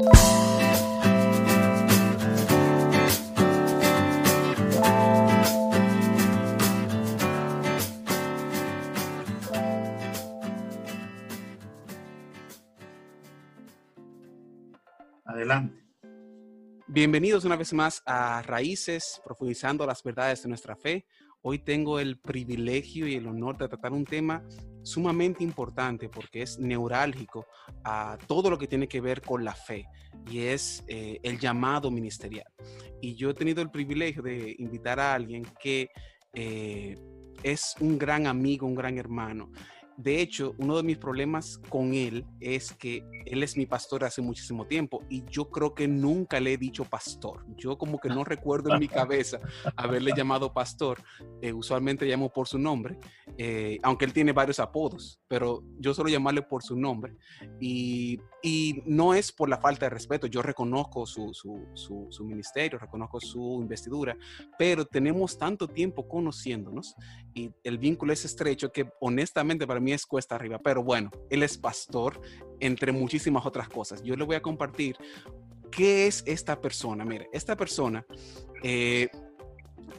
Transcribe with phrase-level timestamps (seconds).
[0.00, 0.14] Adelante.
[16.86, 21.06] Bienvenidos una vez más a Raíces, profundizando las verdades de nuestra fe.
[21.42, 24.42] Hoy tengo el privilegio y el honor de tratar un tema
[24.82, 27.46] sumamente importante porque es neurálgico
[27.84, 29.86] a todo lo que tiene que ver con la fe
[30.28, 32.46] y es eh, el llamado ministerial.
[33.00, 35.90] Y yo he tenido el privilegio de invitar a alguien que
[36.34, 36.96] eh,
[37.42, 39.50] es un gran amigo, un gran hermano
[39.98, 44.22] de hecho, uno de mis problemas con él es que él es mi pastor hace
[44.22, 47.44] muchísimo tiempo y yo creo que nunca le he dicho pastor.
[47.56, 49.40] Yo como que no recuerdo en mi cabeza
[49.76, 51.02] haberle llamado pastor.
[51.42, 52.96] Eh, usualmente llamo por su nombre,
[53.36, 57.16] eh, aunque él tiene varios apodos, pero yo suelo llamarle por su nombre.
[57.60, 58.20] Y,
[58.86, 64.16] no es por la falta de respeto, yo reconozco su, su ministerio, reconozco su investidura,
[64.56, 66.94] pero tenemos tanto tiempo conociéndonos
[67.34, 71.42] y el vínculo es estrecho que honestamente para mí es cuesta arriba, pero bueno, él
[71.42, 72.20] es pastor,
[72.60, 74.02] entre muchísimas otras cosas.
[74.02, 74.96] Yo le voy a compartir
[75.70, 77.04] qué es esta persona.
[77.04, 78.04] Mire, esta persona,
[78.62, 79.08] eh,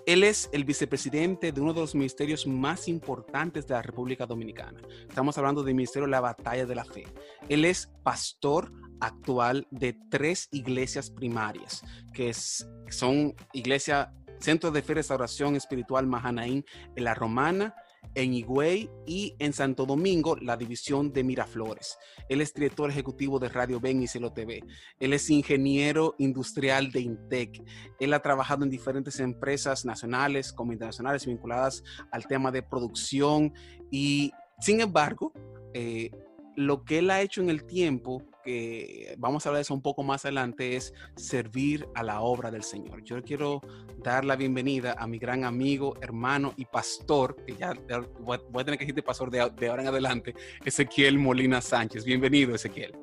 [0.06, 4.82] él es el vicepresidente de uno de los ministerios más importantes de la República Dominicana.
[5.08, 7.06] Estamos hablando del Ministerio de la Batalla de la Fe.
[7.48, 14.96] Él es pastor actual de tres iglesias primarias, que son Iglesia Centro de Fe y
[14.96, 17.76] Restauración Espiritual Mahanaín en la Romana,
[18.16, 21.98] en Higüey y en Santo Domingo, la división de Miraflores.
[22.28, 24.64] Él es director ejecutivo de Radio Ben y Cielo TV.
[25.00, 27.64] Él es ingeniero industrial de Intec.
[28.00, 33.54] Él ha trabajado en diferentes empresas nacionales como internacionales vinculadas al tema de producción
[33.92, 35.32] y, sin embargo,
[35.74, 36.12] eh,
[36.56, 39.82] lo que él ha hecho en el tiempo que vamos a hablar de eso un
[39.84, 43.04] poco más adelante, es servir a la obra del Señor.
[43.04, 43.62] Yo quiero
[44.00, 47.74] dar la bienvenida a mi gran amigo, hermano y pastor, que ya
[48.20, 50.34] voy a tener que decirte pastor de, ahora en adelante,
[50.66, 52.04] Ezequiel Molina Sánchez.
[52.04, 52.98] Bienvenido, Ezequiel.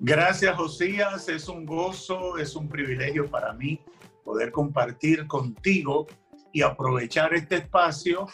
[0.00, 1.28] Gracias, Josías.
[1.28, 3.78] Es un gozo, es un privilegio para mí
[4.24, 6.06] poder compartir contigo
[6.54, 8.28] y aprovechar este espacio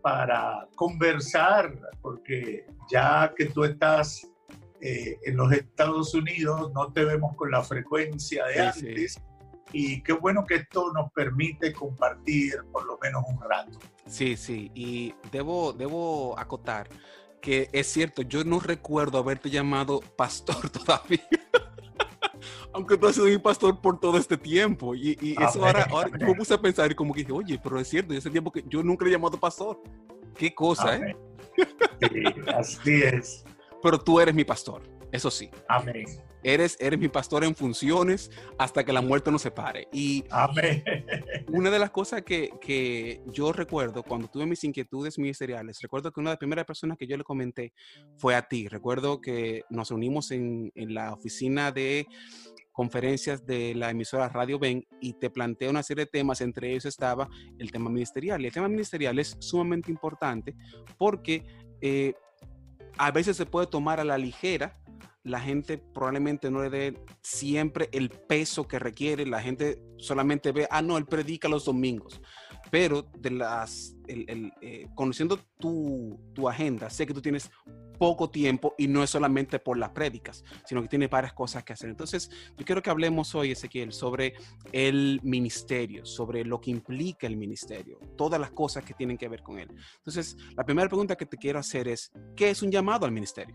[0.00, 4.31] para conversar, porque ya que tú estás
[4.84, 9.20] eh, en los Estados Unidos no te vemos con la frecuencia de antes.
[9.72, 13.78] Y qué bueno que esto nos permite compartir por lo menos un rato.
[14.06, 16.88] Sí, sí, y debo, debo acotar
[17.40, 21.20] que es cierto, yo no recuerdo haberte llamado pastor todavía.
[22.72, 24.94] Aunque tú has sido mi pastor por todo este tiempo.
[24.94, 27.60] Y, y eso ahora, ahora yo me puse a pensar y como que dije, oye,
[27.62, 29.80] pero es cierto, ese tiempo que yo nunca le he llamado pastor.
[30.34, 31.16] Qué cosa, ¿eh?
[32.00, 33.44] Sí, así es
[33.82, 35.50] pero tú eres mi pastor, eso sí.
[35.68, 36.06] Amén.
[36.44, 39.86] Eres, eres mi pastor en funciones hasta que la muerte nos separe.
[39.92, 40.82] Y Amén.
[41.48, 46.20] una de las cosas que, que, yo recuerdo cuando tuve mis inquietudes ministeriales, recuerdo que
[46.20, 47.72] una de las primeras personas que yo le comenté
[48.16, 48.68] fue a ti.
[48.68, 52.06] Recuerdo que nos unimos en, en la oficina de
[52.72, 56.86] conferencias de la emisora Radio Ben y te planteé una serie de temas, entre ellos
[56.86, 57.28] estaba
[57.58, 58.40] el tema ministerial.
[58.40, 60.56] Y el tema ministerial es sumamente importante
[60.98, 61.44] porque
[61.80, 62.14] eh,
[62.98, 64.78] a veces se puede tomar a la ligera.
[65.24, 69.24] La gente probablemente no le dé siempre el peso que requiere.
[69.26, 72.20] La gente solamente ve, ah, no, él predica los domingos.
[72.72, 73.06] Pero
[74.08, 77.50] eh, conociendo tu, tu agenda, sé que tú tienes
[77.98, 81.74] poco tiempo y no es solamente por las prédicas, sino que tiene varias cosas que
[81.74, 81.90] hacer.
[81.90, 84.36] Entonces, yo quiero que hablemos hoy, Ezequiel, sobre
[84.72, 89.42] el ministerio, sobre lo que implica el ministerio, todas las cosas que tienen que ver
[89.42, 89.68] con él.
[89.98, 93.54] Entonces, la primera pregunta que te quiero hacer es, ¿qué es un llamado al ministerio?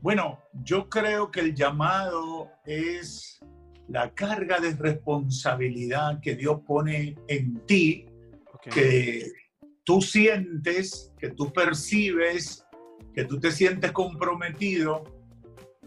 [0.00, 3.38] Bueno, yo creo que el llamado es
[3.88, 8.06] la carga de responsabilidad que Dios pone en ti,
[8.70, 9.32] que
[9.84, 12.66] tú sientes, que tú percibes
[13.18, 15.02] que tú te sientes comprometido,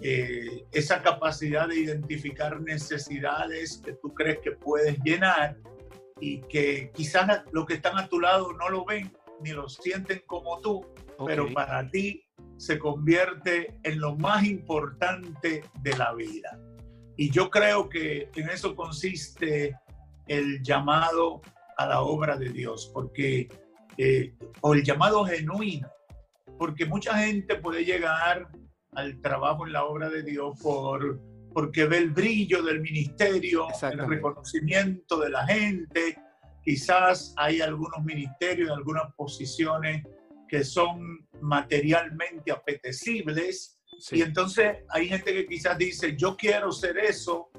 [0.01, 5.57] eh, esa capacidad de identificar necesidades que tú crees que puedes llenar
[6.19, 10.21] y que quizás los que están a tu lado no lo ven ni lo sienten
[10.27, 10.85] como tú,
[11.25, 12.21] pero para ti
[12.57, 16.59] se convierte en lo más importante de la vida.
[17.21, 19.77] Y yo creo que en eso consiste
[20.27, 21.43] el llamado
[21.77, 23.47] a la obra de Dios, porque,
[23.95, 25.87] eh, o el llamado genuino,
[26.57, 28.49] porque mucha gente puede llegar
[28.93, 31.21] al trabajo en la obra de Dios por,
[31.53, 36.17] porque ve el brillo del ministerio, el reconocimiento de la gente.
[36.65, 40.03] Quizás hay algunos ministerios, algunas posiciones
[40.49, 43.79] que son materialmente apetecibles
[44.11, 47.49] Y entonces hay gente que quizás dice, yo quiero ser eso,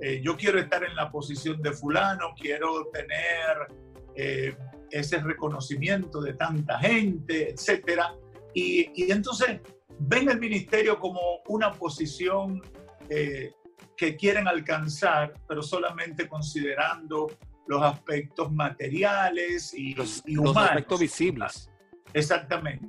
[0.00, 3.68] eh, yo quiero estar en la posición de fulano, quiero tener
[4.16, 4.56] eh,
[4.90, 8.14] ese reconocimiento de tanta gente, etcétera.
[8.52, 9.60] Y, y, entonces
[9.98, 12.60] ven el ministerio como una posición
[13.08, 13.52] eh,
[13.96, 17.28] que quieren alcanzar, pero solamente considerando
[17.68, 20.56] los aspectos materiales y, los, y humanos.
[20.56, 21.70] Los aspectos visibles.
[22.12, 22.88] Exactamente.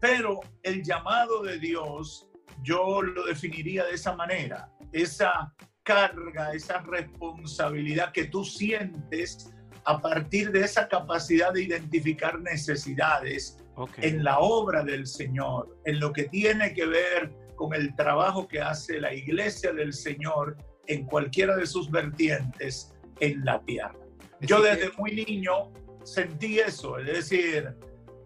[0.00, 2.28] Pero el llamado de Dios,
[2.62, 4.70] yo lo definiría de esa manera.
[4.92, 9.52] Esa carga, esa responsabilidad que tú sientes
[9.84, 13.58] a partir de esa capacidad de identificar necesidades
[13.98, 18.60] en la obra del Señor, en lo que tiene que ver con el trabajo que
[18.60, 20.56] hace la iglesia del Señor
[20.86, 23.94] en cualquiera de sus vertientes en la tierra.
[24.40, 25.72] Yo desde muy niño
[26.04, 27.74] sentí eso, es decir,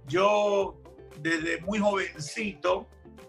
[0.06, 0.80] yo
[1.20, 2.86] desde muy jovencito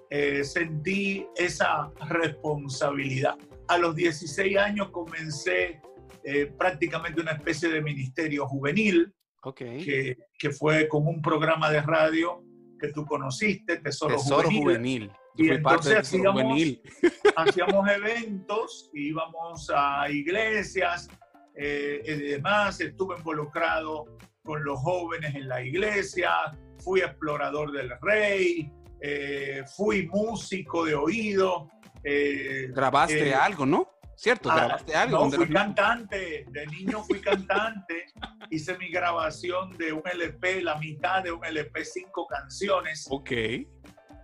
[0.09, 3.35] eh, sentí esa responsabilidad.
[3.67, 5.81] A los 16 años comencé
[6.23, 9.13] eh, prácticamente una especie de ministerio juvenil,
[9.55, 12.43] que, que, fue como un programa de radio
[12.79, 15.11] que tú conociste, Tesoro, Tesoro Juvenil.
[15.35, 16.43] Y entonces hacíamos,
[17.35, 21.09] hacíamos, eventos, íbamos a iglesias
[21.55, 26.31] eh, y demás, estuve involucrado con los jóvenes en la iglesia,
[26.79, 31.69] fui explorador del rey, eh, fui músico de oído.
[32.03, 33.89] Eh, Grabaste algo, ¿no?
[34.15, 34.49] ¿Cierto?
[34.49, 35.25] Ah, ¿Grabaste algo?
[35.25, 38.05] No, fui cantante, de niño fui cantante,
[38.49, 43.07] hice mi grabación de un LP, la mitad de un LP, cinco canciones.
[43.09, 43.31] Ok.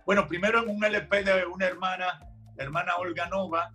[0.06, 2.20] Bueno, primero en un LP de una hermana,
[2.56, 3.70] la hermana Olga Nova,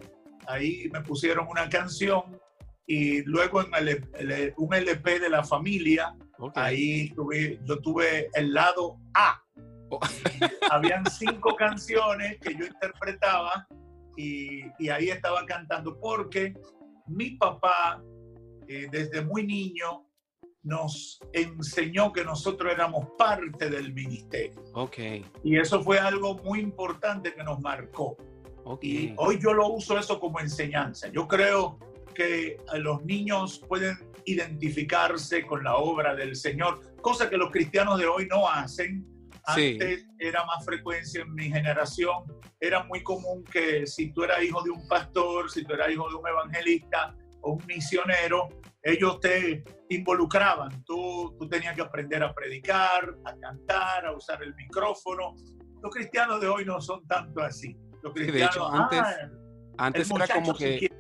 [0.48, 2.40] ahí me pusieron una canción
[2.88, 6.16] y luego en el, un LP de la familia,
[6.56, 9.44] ahí tuve, yo tuve el lado A.
[9.90, 10.00] Oh.
[10.72, 13.68] Habían cinco canciones que yo interpretaba
[14.18, 16.54] y, ahí estaba cantando porque
[17.08, 18.02] mi papá
[18.68, 20.08] eh, desde muy niño
[20.64, 24.62] nos enseñó que nosotros éramos parte del ministerio.
[24.74, 24.98] Ok.
[25.44, 28.18] Y eso fue algo muy importante que nos marcó.
[28.66, 28.90] Okay.
[28.90, 31.08] Y hoy yo lo uso eso como enseñanza.
[31.08, 31.80] Yo creo
[32.14, 38.08] que los niños pueden identificarse con la obra del Señor, cosa que los cristianos de
[38.08, 39.06] hoy no hacen
[39.46, 42.26] antes era más frecuencia en mi generación.
[42.60, 46.10] Era muy común que si tú eras hijo de un pastor, si tú eras hijo
[46.10, 48.50] de un evangelista o un misionero,
[48.84, 50.84] ellos te involucraban.
[50.84, 55.36] Tú, tú tenías que aprender a predicar, a cantar, a usar el micrófono.
[55.82, 57.78] Los cristianos de hoy no son tanto así.
[58.04, 59.30] Los cristianos, de hecho, antes, ah,
[59.78, 60.92] antes era como que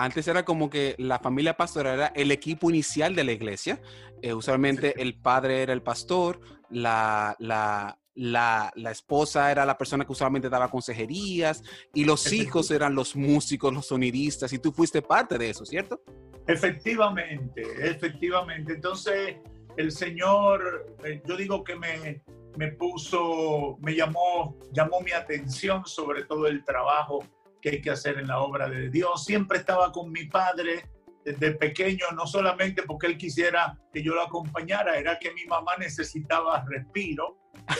[0.00, 3.82] antes era como que la familia pastoral era el equipo inicial de la iglesia.
[4.22, 10.06] Eh, usualmente el padre era el pastor, la, la, la, la, esposa era la persona
[10.06, 11.62] que usualmente daba consejerías
[11.92, 16.02] y los hijos eran los músicos, los sonidistas y tú fuiste parte de eso, ¿cierto?
[16.46, 18.72] Efectivamente, efectivamente.
[18.72, 19.36] Entonces
[19.76, 22.22] el Señor, eh, yo digo que me,
[22.56, 27.22] me puso, me llamó, llamó mi atención sobre todo el trabajo
[27.60, 29.24] que hay que hacer en la obra de Dios.
[29.24, 30.88] Siempre estaba con mi padre
[31.24, 35.72] desde pequeño, no solamente porque él quisiera que yo lo acompañara, era que mi mamá
[35.78, 37.38] necesitaba respiro,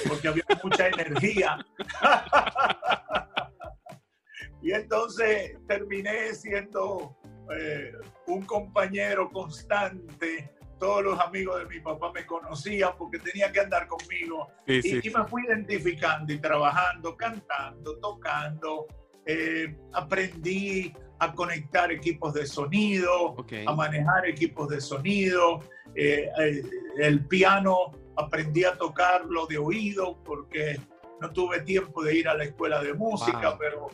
[0.09, 1.59] porque había mucha energía.
[4.63, 7.17] y entonces terminé siendo
[7.57, 7.93] eh,
[8.27, 10.55] un compañero constante.
[10.79, 14.49] Todos los amigos de mi papá me conocían porque tenía que andar conmigo.
[14.67, 18.87] y, y me fui identificando y trabajando, cantando, tocando,
[19.27, 23.37] eh, aprendí a conectar equipos de sonido,
[23.67, 25.61] a manejar equipos de sonido.
[25.95, 26.63] Eh, eh,
[26.99, 30.81] el piano aprendí a tocarlo de oído porque
[31.21, 33.89] no tuve tiempo de ir a la escuela de música, pero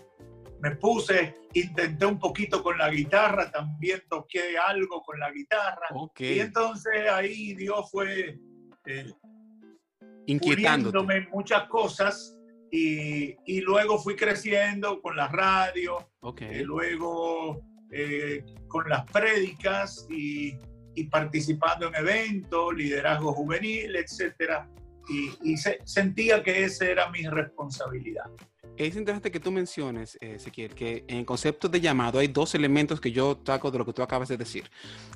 [0.61, 5.89] me puse, intenté un poquito con la guitarra, también toqué algo con la guitarra.
[6.19, 8.39] Y entonces ahí Dios fue
[8.87, 9.13] eh,
[10.27, 12.36] inquietándome muchas cosas
[12.71, 16.11] y, luego fui creciendo con la radio,
[16.51, 20.59] y luego eh, con las prédicas y,
[21.11, 24.65] participando en eventos, liderazgo juvenil, etc.
[25.09, 28.25] Y, sentía que esa era mi responsabilidad.
[28.77, 33.01] Es interesante que tú menciones, Ezequiel, que en el concepto de llamado hay dos elementos
[33.01, 34.71] que yo saco de lo que tú acabas de decir.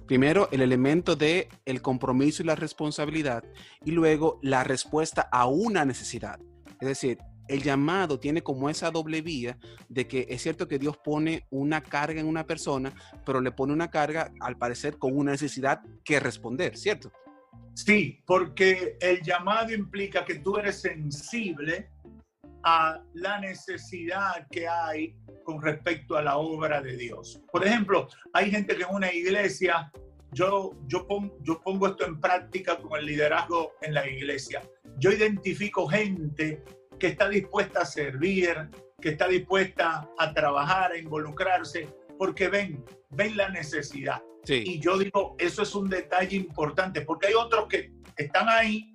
[0.07, 3.45] Primero, el elemento de el compromiso y la responsabilidad,
[3.85, 6.41] y luego la respuesta a una necesidad.
[6.81, 7.19] Es decir,
[7.51, 11.83] el llamado tiene como esa doble vía de que es cierto que Dios pone una
[11.83, 12.93] carga en una persona,
[13.27, 17.11] pero le pone una carga al parecer con una necesidad que responder, ¿cierto?
[17.75, 21.91] Sí, porque el llamado implica que tú eres sensible
[22.63, 27.43] a la necesidad que hay con respecto a la obra de Dios.
[27.51, 29.91] Por ejemplo, hay gente que en una iglesia,
[30.33, 34.63] yo, yo, pongo esto en práctica con el liderazgo en la iglesia.
[34.99, 36.63] Yo identifico gente
[37.01, 38.69] que está dispuesta a servir,
[39.01, 41.89] que está dispuesta a trabajar, a involucrarse,
[42.19, 44.23] porque ven, ven la necesidad.
[44.47, 48.93] Y yo digo, eso es un detalle importante, porque hay otros que están ahí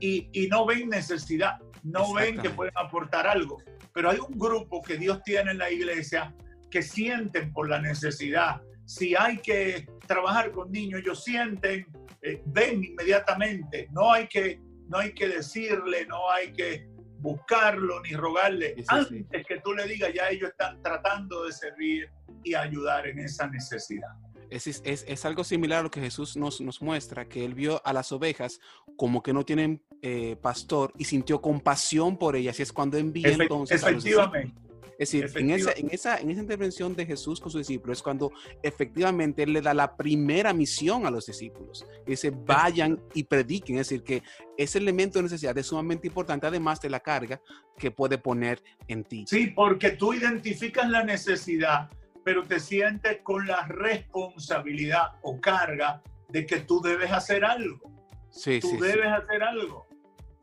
[0.00, 3.58] y, y no ven necesidad, no ven que pueden aportar algo.
[3.92, 6.34] Pero hay un grupo que Dios tiene en la iglesia
[6.70, 8.60] que sienten por la necesidad.
[8.84, 11.86] Si hay que trabajar con niños, ellos sienten,
[12.22, 13.88] eh, ven inmediatamente.
[13.92, 16.86] No hay que, no hay que decirle, no hay que
[17.18, 18.74] buscarlo ni rogarle.
[18.88, 22.10] Antes que tú le digas, ya ellos están tratando de servir
[22.44, 24.10] y ayudar en esa necesidad.
[24.50, 27.82] Es, es, es, algo similar a lo que Jesús nos, nos, muestra, que él vio
[27.84, 28.60] a las ovejas
[28.96, 32.58] como que no tienen eh, pastor y sintió compasión por ellas.
[32.58, 34.67] Y es cuando envía entonces efectivamente.
[34.98, 38.02] Es decir, en esa, en, esa, en esa intervención de Jesús con sus discípulos es
[38.02, 38.32] cuando
[38.64, 41.86] efectivamente Él le da la primera misión a los discípulos.
[42.04, 43.78] Dice, vayan y prediquen.
[43.78, 44.24] Es decir, que
[44.56, 47.40] ese elemento de necesidad es sumamente importante, además de la carga
[47.78, 49.24] que puede poner en ti.
[49.28, 51.88] Sí, porque tú identificas la necesidad,
[52.24, 57.92] pero te sientes con la responsabilidad o carga de que tú debes hacer algo.
[58.30, 59.86] Sí, tú debes hacer algo.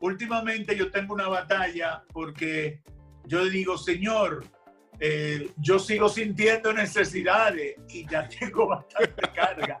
[0.00, 2.80] Últimamente yo tengo una batalla porque
[3.26, 4.44] yo digo, Señor,
[4.98, 9.78] eh, yo sigo sintiendo necesidades y ya tengo bastante carga.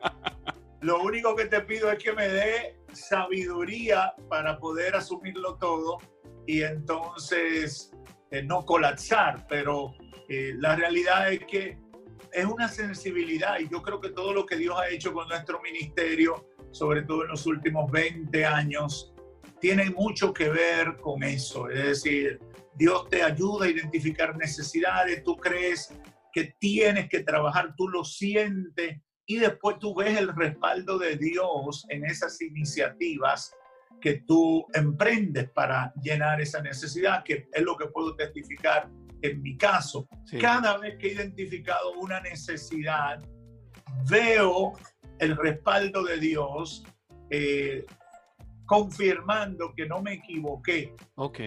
[0.80, 5.98] Lo único que te pido es que me dé sabiduría para poder asumirlo todo
[6.46, 7.90] y entonces
[8.30, 9.94] eh, no colapsar, pero
[10.28, 11.78] eh, la realidad es que
[12.32, 15.60] es una sensibilidad y yo creo que todo lo que Dios ha hecho con nuestro
[15.62, 19.14] ministerio, sobre todo en los últimos 20 años,
[19.60, 21.70] tiene mucho que ver con eso.
[21.70, 22.38] Es decir,
[22.76, 25.92] Dios te ayuda a identificar necesidades, tú crees
[26.32, 31.86] que tienes que trabajar, tú lo sientes y después tú ves el respaldo de Dios
[31.88, 33.52] en esas iniciativas
[34.00, 38.90] que tú emprendes para llenar esa necesidad, que es lo que puedo testificar
[39.22, 40.06] en mi caso.
[40.40, 43.20] Cada vez que he identificado una necesidad,
[44.08, 44.72] veo
[45.18, 46.84] el respaldo de Dios
[47.30, 47.84] eh,
[48.66, 50.94] confirmando que no me equivoqué.
[51.14, 51.40] Ok.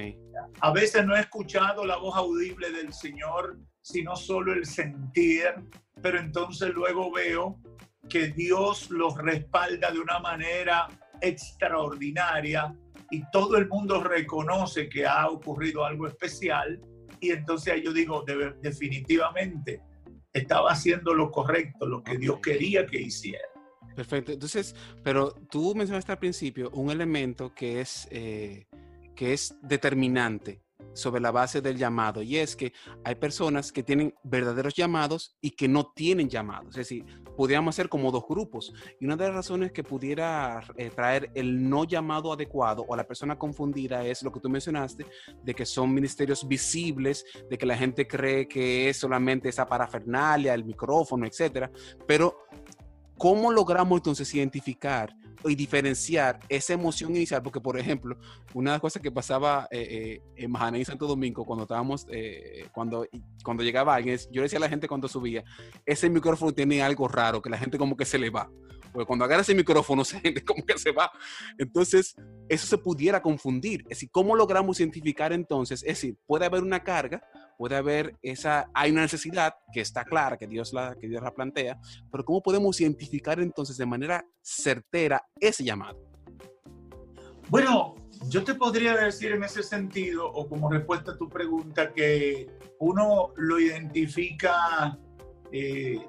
[0.61, 5.53] A veces no he escuchado la voz audible del Señor, sino solo el sentir,
[6.01, 7.59] pero entonces luego veo
[8.09, 10.87] que Dios los respalda de una manera
[11.21, 12.73] extraordinaria
[13.11, 16.79] y todo el mundo reconoce que ha ocurrido algo especial
[17.19, 18.23] y entonces yo digo,
[18.61, 19.81] definitivamente
[20.31, 23.47] estaba haciendo lo correcto, lo que Dios quería que hiciera.
[23.95, 24.31] Perfecto.
[24.31, 28.67] Entonces, pero tú mencionaste al principio un elemento que es, eh,
[29.15, 30.61] que es determinante
[30.93, 35.51] sobre la base del llamado y es que hay personas que tienen verdaderos llamados y
[35.51, 36.69] que no tienen llamados.
[36.69, 37.05] Es decir,
[37.37, 41.69] podríamos ser como dos grupos y una de las razones que pudiera eh, traer el
[41.69, 45.05] no llamado adecuado o la persona confundida es lo que tú mencionaste
[45.43, 50.53] de que son ministerios visibles, de que la gente cree que es solamente esa parafernalia,
[50.53, 51.71] el micrófono, etcétera,
[52.07, 52.45] pero
[53.19, 57.43] ¿Cómo logramos entonces identificar y diferenciar esa emoción inicial?
[57.43, 58.17] Porque, por ejemplo,
[58.53, 62.07] una de las cosas que pasaba eh, eh, en Mahané y Santo Domingo cuando estábamos,
[62.09, 63.05] eh, cuando,
[63.43, 65.43] cuando llegaba alguien, yo decía a la gente cuando subía,
[65.85, 68.49] ese micrófono tiene algo raro, que la gente como que se le va.
[68.93, 71.11] Porque cuando agarra ese micrófono, se gente como que se va.
[71.57, 72.15] Entonces,
[72.47, 73.81] eso se pudiera confundir.
[73.81, 75.81] Es decir, ¿cómo logramos identificar entonces?
[75.83, 77.21] Es decir, puede haber una carga,
[77.59, 81.33] puede haber esa, hay una necesidad que está clara, que Dios la, que Dios la
[81.33, 81.77] plantea,
[82.09, 85.99] pero ¿cómo podemos identificar entonces de manera certera ese llamado?
[87.49, 87.95] Bueno,
[88.29, 92.49] yo te podría decir en ese sentido, o como respuesta a tu pregunta, que
[92.79, 94.97] uno lo identifica
[95.51, 95.99] eh,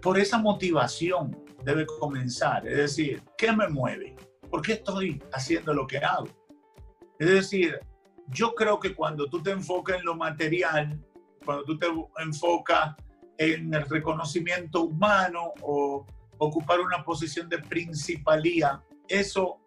[0.00, 2.66] por esa motivación, debe comenzar.
[2.66, 4.16] Es decir, ¿qué me mueve?
[4.48, 6.28] ¿Por qué estoy haciendo lo que hago?
[7.18, 7.78] Es decir,
[8.30, 11.00] yo creo que cuando tú te enfocas en lo material,
[11.44, 11.86] cuando tú te
[12.18, 12.94] enfocas
[13.38, 16.06] en el reconocimiento humano o
[16.38, 19.60] ocupar una posición de principalía, eso,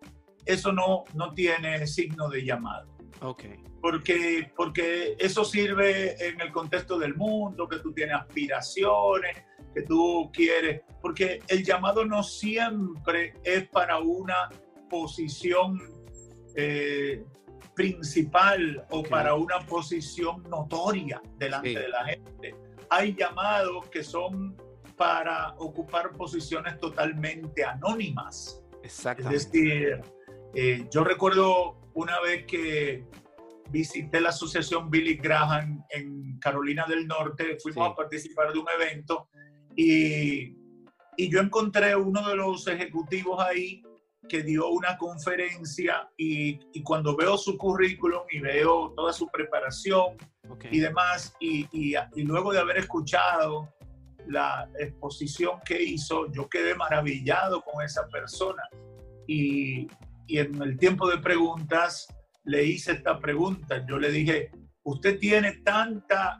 [0.46, 2.90] eso no, no tiene signo de llamado.
[3.22, 3.64] Okay.
[3.82, 10.30] Porque, porque eso sirve en el contexto del mundo, que tú tienes aspiraciones, que tú
[10.34, 14.50] quieres, porque el llamado no siempre es para una
[14.90, 15.80] posición
[16.56, 17.24] eh,
[17.82, 22.56] principal o para una posición notoria delante de la gente.
[22.90, 24.56] Hay llamados que son
[24.96, 28.62] para ocupar posiciones totalmente anónimas.
[28.84, 29.30] Exacto.
[29.30, 30.00] Es decir,
[30.54, 33.08] eh, yo recuerdo una vez que
[33.70, 39.30] visité la asociación Billy Graham en Carolina del Norte, fuimos a participar de un evento
[39.76, 40.56] y,
[41.18, 43.82] y yo encontré uno de los ejecutivos ahí
[44.30, 50.18] que dio una conferencia y, y, cuando veo su currículum y veo toda su preparación
[50.70, 53.74] y demás, y, y, y, luego de haber escuchado
[54.28, 58.64] la exposición que hizo, yo quedé maravillado con esa persona.
[59.28, 59.88] Y,
[60.28, 62.08] en el tiempo de preguntas
[62.46, 63.86] le hice esta pregunta.
[63.86, 64.50] Yo le dije,
[64.84, 66.40] usted tiene tantas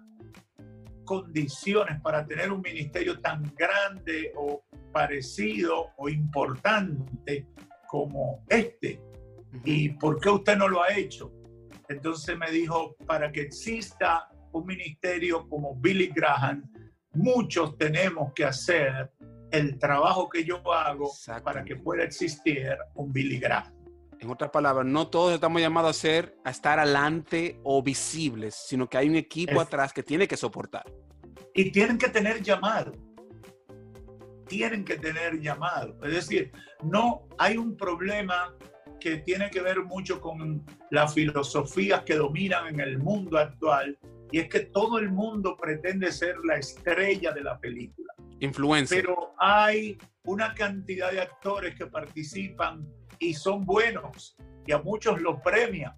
[1.04, 7.48] condiciones para tener un ministerio tan grande o parecido o importante
[7.92, 9.02] como este.
[9.66, 11.30] ¿Y por qué usted no lo ha hecho?
[11.90, 16.64] Entonces me dijo, para que exista un ministerio como Billy Graham,
[17.14, 19.12] muchos tenemos que hacer
[19.52, 21.12] el trabajo que yo hago
[21.44, 23.74] para que pueda existir un Billy Graham.
[24.22, 28.88] En otras palabras, no todos estamos llamados a ser, a estar adelante o visibles, sino
[28.88, 30.86] que hay un equipo atrás que tiene que soportar.
[31.54, 32.94] Y tienen que tener llamado.
[34.52, 35.98] Tienen que tener llamado.
[36.04, 36.52] Es decir,
[36.84, 38.54] no hay un problema
[39.00, 43.98] que tiene que ver mucho con las filosofías que dominan en el mundo actual,
[44.30, 48.14] y es que todo el mundo pretende ser la estrella de la película.
[48.42, 48.98] Influencia.
[48.98, 52.86] Pero hay una cantidad de actores que participan
[53.20, 54.36] y son buenos
[54.68, 55.96] y a muchos los premian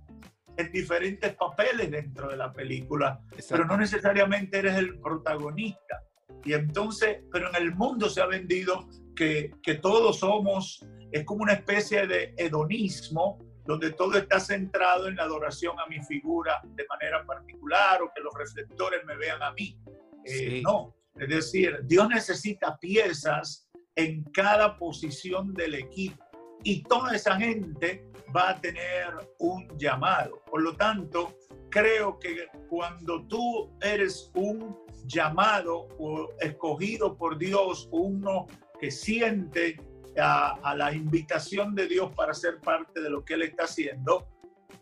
[0.57, 3.19] en diferentes papeles dentro de la película,
[3.49, 6.03] pero no necesariamente eres el protagonista.
[6.43, 11.43] Y entonces, pero en el mundo se ha vendido que, que todos somos, es como
[11.43, 16.85] una especie de hedonismo, donde todo está centrado en la adoración a mi figura de
[16.87, 19.77] manera particular o que los reflectores me vean a mí.
[20.25, 26.23] Eh, no, es decir, Dios necesita piezas en cada posición del equipo
[26.63, 30.41] y toda esa gente va a tener un llamado.
[30.49, 31.37] Por lo tanto,
[31.69, 38.47] creo que cuando tú eres un llamado o escogido por Dios, uno
[38.79, 39.79] que siente
[40.17, 44.27] a, la invitación de Dios para ser parte de lo que Él está haciendo,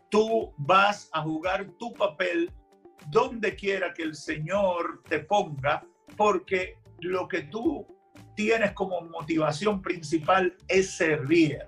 [0.10, 2.52] tú vas a jugar tu papel
[3.10, 5.86] donde quiera que el Señor te ponga,
[6.18, 7.86] porque lo que tú
[8.36, 11.60] tienes como motivación principal es servir,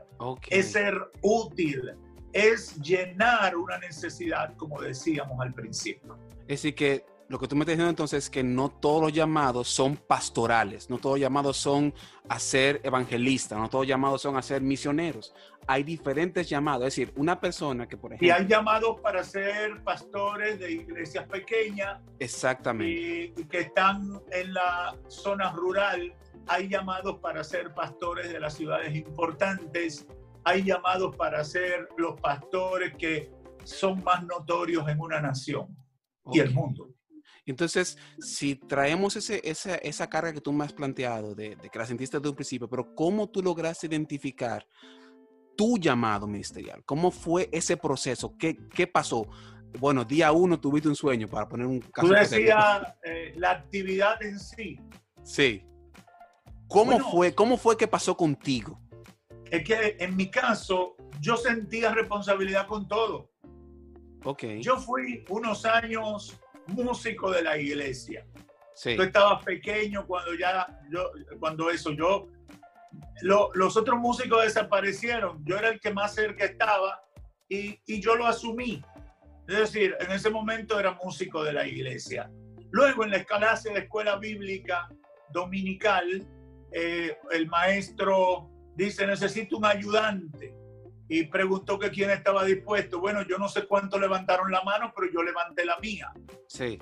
[0.50, 1.94] es ser útil,
[2.34, 6.18] es llenar una necesidad, como decíamos al principio.
[6.42, 9.14] Es decir, que lo que tú me estás diciendo entonces es que no todos los
[9.14, 11.94] llamados son pastorales, no todos los llamados son
[12.30, 15.34] a ser evangelistas, no todos los llamados son a ser misioneros.
[15.66, 18.28] Hay diferentes llamados, es decir, una persona que, por ejemplo...
[18.28, 22.02] Y hay llamados para ser pastores de iglesias pequeñas.
[22.20, 23.34] Exactamente.
[23.38, 26.14] Y, que están en la zona rural.
[26.48, 30.06] Hay llamados para ser pastores de las ciudades importantes.
[30.44, 33.32] Hay llamados para ser los pastores que
[33.64, 35.76] son más notorios en una nación
[36.32, 36.90] y el mundo.
[37.46, 41.86] Entonces, si traemos ese, esa, esa, carga que tú me has planteado, de, que la
[41.86, 44.66] sentiste desde un principio, pero ¿cómo tú lograste identificar
[45.58, 46.84] tu llamado ministerial?
[46.86, 48.36] ¿Cómo fue ese proceso?
[48.38, 49.28] ¿Qué, qué pasó?
[49.80, 52.08] Bueno, día uno tuviste un sueño, para poner un caso.
[52.08, 54.80] Tú decías eh, la actividad en sí.
[55.24, 55.66] Sí.
[56.68, 58.80] ¿Cómo, fue, ¿Cómo fue que pasó contigo?
[59.52, 63.32] Es que en mi caso, yo sentía responsabilidad con todo.
[64.24, 64.44] Ok.
[64.62, 68.26] Yo fui unos años músico de la iglesia.
[68.76, 68.96] Sí.
[68.96, 72.30] Tú estabas pequeño cuando ya, yo, cuando eso, yo,
[73.22, 77.04] los otros músicos desaparecieron, yo era el que más cerca estaba
[77.48, 78.84] y, y yo lo asumí.
[79.48, 82.32] Es decir, en ese momento era músico de la iglesia.
[82.72, 84.90] Luego en la clase de escuela bíblica
[85.32, 86.26] dominical,
[86.72, 90.56] eh, el maestro dice, necesito un ayudante.
[91.08, 93.00] Y preguntó que quién estaba dispuesto.
[93.00, 96.12] Bueno, yo no sé cuánto levantaron la mano, pero yo levanté la mía.
[96.48, 96.80] Sí.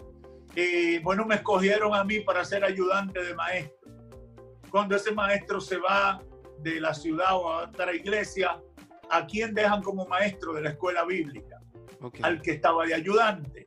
[0.55, 3.91] Y bueno, me escogieron a mí para ser ayudante de maestro.
[4.69, 6.21] Cuando ese maestro se va
[6.59, 8.61] de la ciudad o a otra iglesia,
[9.09, 11.59] ¿a quién dejan como maestro de la escuela bíblica?
[12.21, 13.65] Al que estaba de ayudante.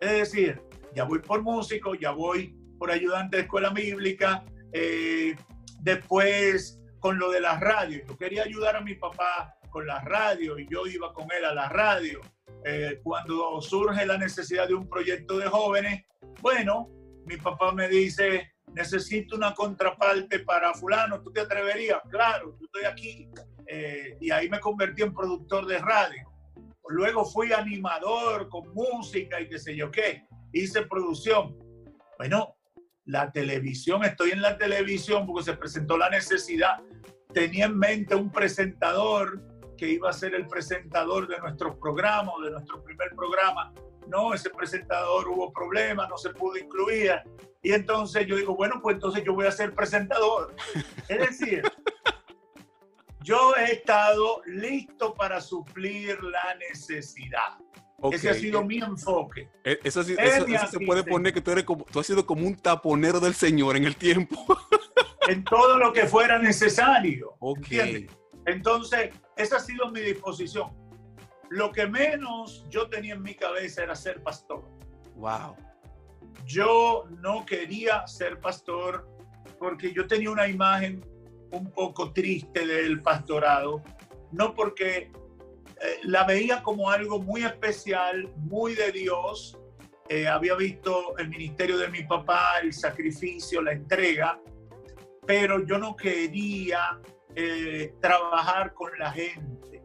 [0.00, 0.62] Es decir,
[0.94, 4.44] ya voy por músico, ya voy por ayudante de escuela bíblica.
[4.72, 5.36] Eh,
[5.80, 10.58] después, con lo de la radio, yo quería ayudar a mi papá con la radio
[10.58, 12.22] y yo iba con él a la radio.
[12.64, 16.02] Eh, cuando surge la necesidad de un proyecto de jóvenes,
[16.40, 16.88] bueno,
[17.26, 22.00] mi papá me dice, necesito una contraparte para fulano, ¿tú te atreverías?
[22.08, 23.28] Claro, yo estoy aquí.
[23.66, 26.26] Eh, y ahí me convertí en productor de radio.
[26.88, 30.24] Luego fui animador con música y qué sé yo qué.
[30.54, 31.54] Hice producción.
[32.16, 32.56] Bueno,
[33.04, 36.78] la televisión, estoy en la televisión porque se presentó la necesidad.
[37.34, 39.42] Tenía en mente un presentador
[39.76, 43.72] que iba a ser el presentador de nuestros programas, de nuestro primer programa.
[44.08, 47.12] No, ese presentador hubo problemas, no se pudo incluir.
[47.62, 50.54] Y entonces yo digo, bueno, pues entonces yo voy a ser presentador.
[51.08, 51.62] Es decir,
[53.20, 57.58] yo he estado listo para suplir la necesidad.
[58.12, 59.48] Ese ha sido mi enfoque.
[59.64, 60.16] E, eso, se
[60.84, 63.84] puede poner que tú, eres como, tú has sido como un taponero del Señor en
[63.84, 64.36] el tiempo.
[65.28, 67.36] en todo lo que fuera necesario.
[68.46, 70.70] Entonces, esa ha sido mi disposición.
[71.50, 74.64] Lo que menos yo tenía en mi cabeza era ser pastor.
[75.16, 75.56] Wow.
[76.44, 79.08] Yo no quería ser pastor
[79.58, 81.04] porque yo tenía una imagen
[81.50, 83.82] un poco triste del pastorado,
[84.32, 85.10] no porque
[85.80, 89.58] eh, la veía como algo muy especial, muy de Dios.
[90.08, 94.40] Eh, había visto el ministerio de mi papá, el sacrificio, la entrega,
[95.26, 97.00] pero yo no quería
[97.36, 99.84] eh, trabajar con la gente.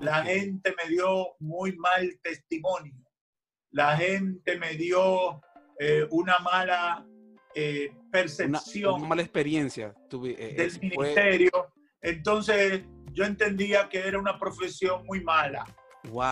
[0.00, 2.94] La gente me dio muy mal testimonio.
[3.70, 5.40] La gente me dio
[6.10, 7.04] una mala
[8.12, 8.94] percepción.
[8.94, 11.72] Una, mala experiencia del ministerio.
[12.00, 15.64] Entonces, yo entendía que era una profesión muy mala.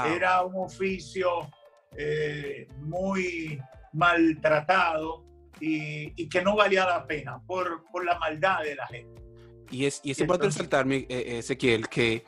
[0.07, 1.49] Era un oficio
[1.97, 3.61] eh, muy
[3.93, 5.25] maltratado
[5.61, 9.23] y, que no valía la pena por, la maldad de la gente.
[9.73, 12.25] Y es, y es importante resaltarme, eh, Ezequiel, que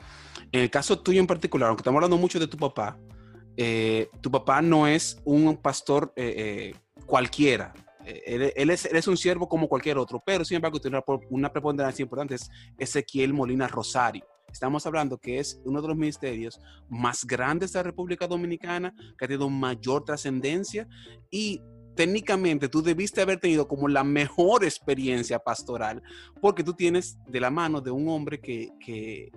[0.51, 2.97] en el caso tuyo en particular, aunque estamos hablando mucho de tu papá,
[3.55, 6.13] eh, tu papá no es un pastor
[7.05, 7.73] cualquiera.
[8.03, 12.49] Él, es, un siervo como cualquier otro, pero sin embargo tiene una preponderancia importante, es
[12.77, 14.25] Ezequiel Molina Rosario.
[14.51, 19.25] Estamos hablando que es uno de los ministerios más grandes de la República Dominicana, que
[19.25, 20.87] ha tenido mayor trascendencia
[21.29, 21.61] y
[21.95, 26.03] técnicamente tú debiste haber tenido como la mejor experiencia pastoral,
[26.41, 29.31] porque tú tienes de la mano de un hombre que,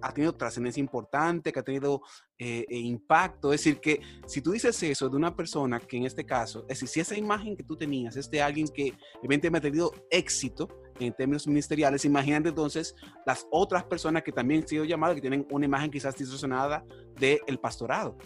[0.00, 2.02] ha tenido trascendencia importante, que ha tenido
[2.38, 3.52] eh, eh, impacto.
[3.52, 6.80] Es decir, que si tú dices eso de una persona que en este caso, es
[6.80, 10.68] decir, si esa imagen que tú tenías es de alguien que evidentemente ha tenido éxito
[10.98, 12.94] en términos ministeriales, imagínate entonces
[13.26, 16.84] las otras personas que también han sido llamadas, que tienen una imagen quizás distorsionada
[17.18, 18.16] del pastorado.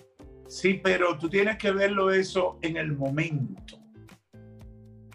[0.50, 3.78] Sí, pero tú tienes que verlo eso en el momento.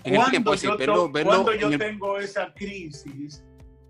[0.05, 0.77] En cuando yo,
[1.11, 3.43] cuando yo tengo esa crisis,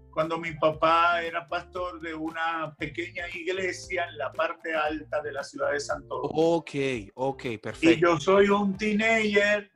[0.09, 5.43] cuando mi papá era pastor de una pequeña iglesia en la parte alta de la
[5.43, 6.19] ciudad de Santo.
[6.23, 6.71] Ok,
[7.13, 7.91] ok, perfecto.
[7.91, 9.69] Y yo soy un teenager,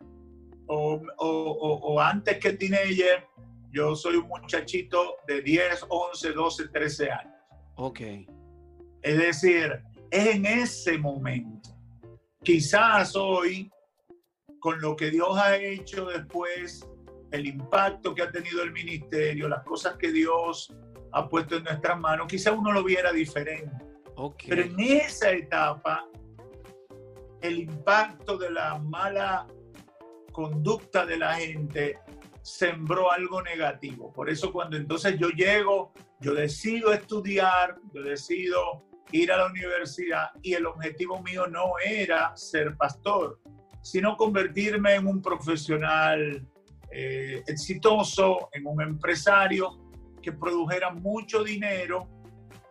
[0.65, 3.27] o, o, o, antes que teenager,
[3.71, 7.33] yo soy un muchachito de 10, 11, 12, 13 años.
[7.75, 7.99] Ok.
[9.01, 11.69] Es decir, es en ese momento.
[12.43, 13.71] Quizás hoy,
[14.59, 16.87] con lo que Dios ha hecho después,
[17.31, 20.73] el impacto que ha tenido el ministerio, las cosas que Dios
[21.11, 23.71] ha puesto en nuestras manos, quizás uno lo viera diferente.
[24.47, 26.05] Pero en esa etapa,
[27.41, 29.47] el impacto de la mala
[30.31, 31.99] conducta de la gente
[32.41, 34.11] sembró algo negativo.
[34.11, 40.29] Por eso cuando entonces yo llego, yo decido estudiar, yo decido ir a la universidad
[40.41, 43.39] y el objetivo mío no era ser pastor,
[43.81, 46.45] sino convertirme en un profesional
[46.91, 49.79] eh, exitoso, en un empresario
[50.21, 52.07] que produjera mucho dinero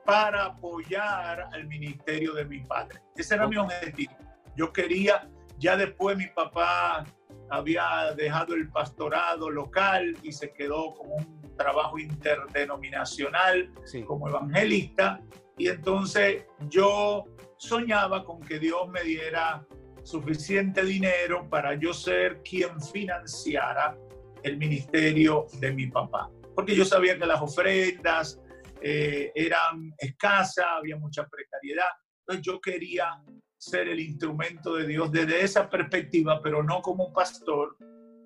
[0.05, 3.01] para apoyar al ministerio de mi padre.
[3.17, 4.13] Ese era mi objetivo.
[4.57, 7.05] Yo quería, ya después mi papá
[7.51, 13.73] había dejado el pastorado local y se quedó con un trabajo interdenominacional
[14.07, 15.21] como evangelista
[15.59, 17.25] y entonces yo
[17.57, 19.67] soñaba con que Dios me diera
[20.05, 23.99] suficiente dinero para yo ser quien financiara
[24.43, 26.31] el ministerio de mi papá.
[26.55, 28.41] Porque yo sabía que las ofrendas
[28.81, 31.91] eh, eran escasas, había mucha precariedad.
[32.21, 33.23] Entonces yo quería
[33.59, 37.77] ser el instrumento de Dios desde esa perspectiva, pero no como pastor,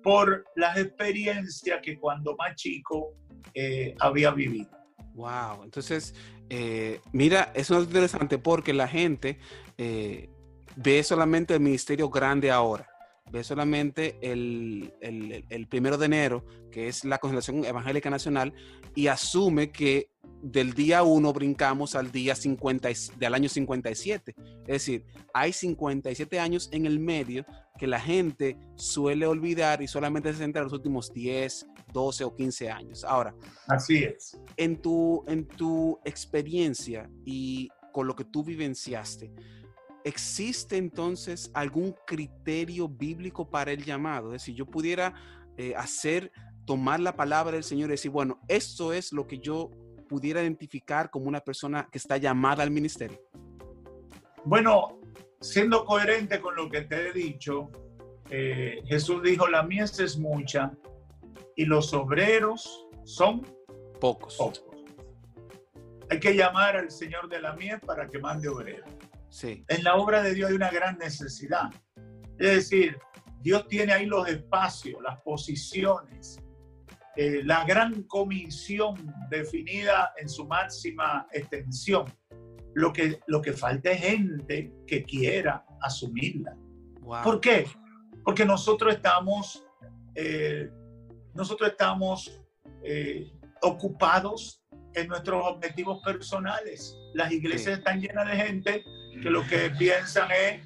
[0.03, 3.15] por las experiencias que cuando más chico
[3.53, 4.69] eh, había vivido.
[5.13, 6.13] Wow, entonces
[6.55, 9.39] eh, mira, es interesante porque la gente
[9.79, 10.29] eh,
[10.75, 12.87] ve solamente el ministerio grande ahora,
[13.31, 18.53] ve solamente el, el, primero de enero, que es la Concentración Evangélica Nacional,
[18.93, 20.11] y asume que
[20.43, 24.35] del día 1 brincamos al día 50, del año 57.
[24.37, 27.45] Es decir, hay 57 años en el medio
[27.79, 32.35] que la gente suele olvidar y solamente se centra en los últimos 10, 12 o
[32.35, 33.05] 15 años.
[33.05, 33.33] Ahora,
[33.67, 34.37] así es.
[34.57, 39.31] En tu, en tu experiencia y con lo que tú vivenciaste,
[40.03, 44.35] ¿existe entonces algún criterio bíblico para el llamado?
[44.35, 45.13] Es decir, yo pudiera
[45.55, 46.33] eh, hacer,
[46.65, 49.71] tomar la palabra del Señor y decir, bueno, esto es lo que yo
[50.13, 53.19] pudiera identificar como una persona que está llamada al ministerio?
[54.45, 54.99] Bueno,
[55.41, 57.71] siendo coherente con lo que te he dicho,
[58.29, 60.71] eh, Jesús dijo, la mies es mucha
[61.55, 63.41] y los obreros son
[63.99, 64.37] pocos.
[64.37, 64.63] pocos.
[66.11, 68.87] Hay que llamar al Señor de la mies para que mande obreros.
[69.29, 69.65] Sí.
[69.67, 71.71] En la obra de Dios hay una gran necesidad.
[72.37, 72.99] Es decir,
[73.41, 76.39] Dios tiene ahí los espacios, las posiciones,
[77.15, 78.95] eh, la gran comisión
[79.29, 82.05] definida en su máxima extensión.
[82.75, 86.57] Lo que, lo que falta es gente que quiera asumirla.
[87.23, 87.67] ¿Por qué?
[88.23, 89.63] Porque nosotros estamos,
[90.15, 90.69] eh,
[91.33, 92.41] nosotros estamos
[92.83, 94.63] eh, ocupados
[94.95, 96.97] en nuestros objetivos personales.
[97.13, 98.83] Las iglesias están llenas de gente
[99.21, 100.61] que lo que piensan es,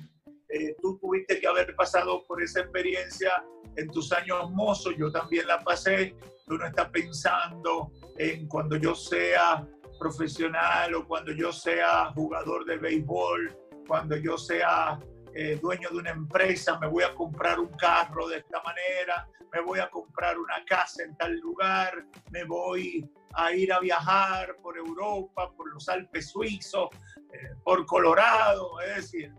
[0.49, 3.31] eh, tú tuviste que haber pasado por esa experiencia
[3.75, 6.15] en tus años mozos, yo también la pasé,
[6.47, 9.67] tú no estás pensando en cuando yo sea
[9.99, 13.55] profesional o cuando yo sea jugador de béisbol,
[13.85, 14.97] cuando yo sea
[15.35, 19.61] eh, dueño de una empresa, me voy a comprar un carro de esta manera, me
[19.61, 24.77] voy a comprar una casa en tal lugar, me voy a ir a viajar por
[24.77, 26.89] Europa, por los Alpes suizos,
[27.33, 29.33] eh, por Colorado, es decir,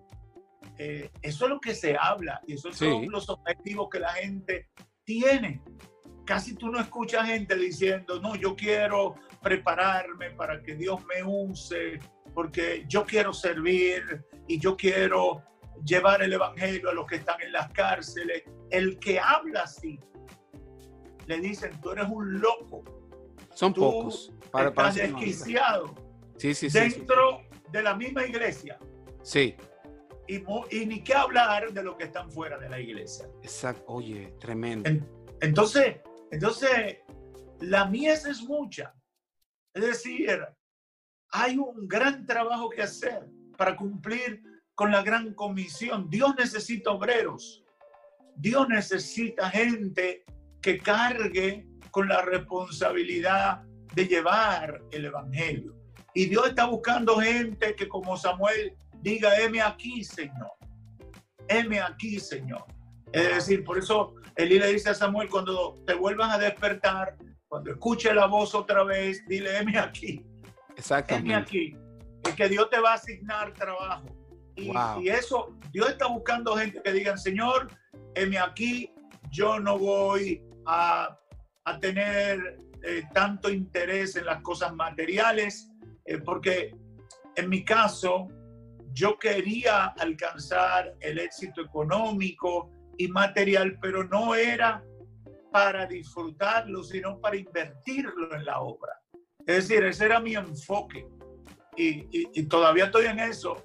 [0.77, 4.69] eh, eso es lo que se habla y esos son los objetivos que la gente
[5.05, 5.63] tiene.
[6.29, 12.01] Casi tú no escuchas gente diciendo, no, yo quiero prepararme para que Dios me use,
[12.35, 15.43] porque yo quiero servir y yo quiero
[15.83, 18.43] llevar el Evangelio a los que están en las cárceles.
[18.69, 19.99] El que habla así,
[21.25, 22.85] le dicen, tú eres un loco.
[23.55, 24.31] Son pocos.
[24.51, 25.95] Para, estás desquiciado.
[26.37, 27.41] Sí, sí, dentro
[27.73, 28.79] de la misma iglesia.
[29.23, 29.57] Sí.
[30.27, 30.45] Y,
[30.77, 33.27] y, ni qué hablar de los que están fuera de la iglesia.
[33.43, 33.85] Exacto.
[33.87, 34.91] Oye, tremendo.
[35.41, 35.97] entonces,
[36.31, 36.99] entonces,
[37.61, 38.95] la mies es mucha.
[39.75, 40.45] Es decir,
[41.31, 44.43] hay un gran trabajo que hacer para cumplir
[44.75, 46.09] con la gran comisión.
[46.09, 47.65] Dios necesita obreros.
[48.37, 50.25] Dios necesita gente
[50.63, 53.63] que cargue con la responsabilidad
[53.95, 55.75] de llevar el Evangelio.
[56.15, 60.53] Y Dios está buscando gente que como Samuel diga, heme aquí, Señor.
[61.49, 62.65] Heme aquí, Señor.
[63.13, 67.17] Es decir, por eso Elí le dice a Samuel, cuando te vuelvan a despertar,
[67.49, 70.25] cuando escuche la voz otra vez, dile, heme aquí.
[70.77, 71.33] Exactamente.
[71.33, 71.77] Heme aquí.
[72.25, 74.07] Es que Dios te va a asignar trabajo.
[74.55, 74.71] Y,
[75.03, 77.67] y, eso, Dios está buscando gente que digan, Señor,
[78.15, 78.95] heme aquí,
[79.33, 81.19] yo no voy a,
[81.65, 85.69] a tener eh, tanto interés en las cosas materiales,
[86.05, 86.77] eh, porque
[87.35, 88.29] en mi caso,
[88.93, 94.85] yo quería alcanzar el éxito económico y material, pero no era
[95.51, 99.01] para disfrutarlo, sino para invertirlo en la obra.
[99.47, 101.07] Es decir, ese era mi enfoque.
[101.77, 103.65] Y, y, todavía estoy en eso.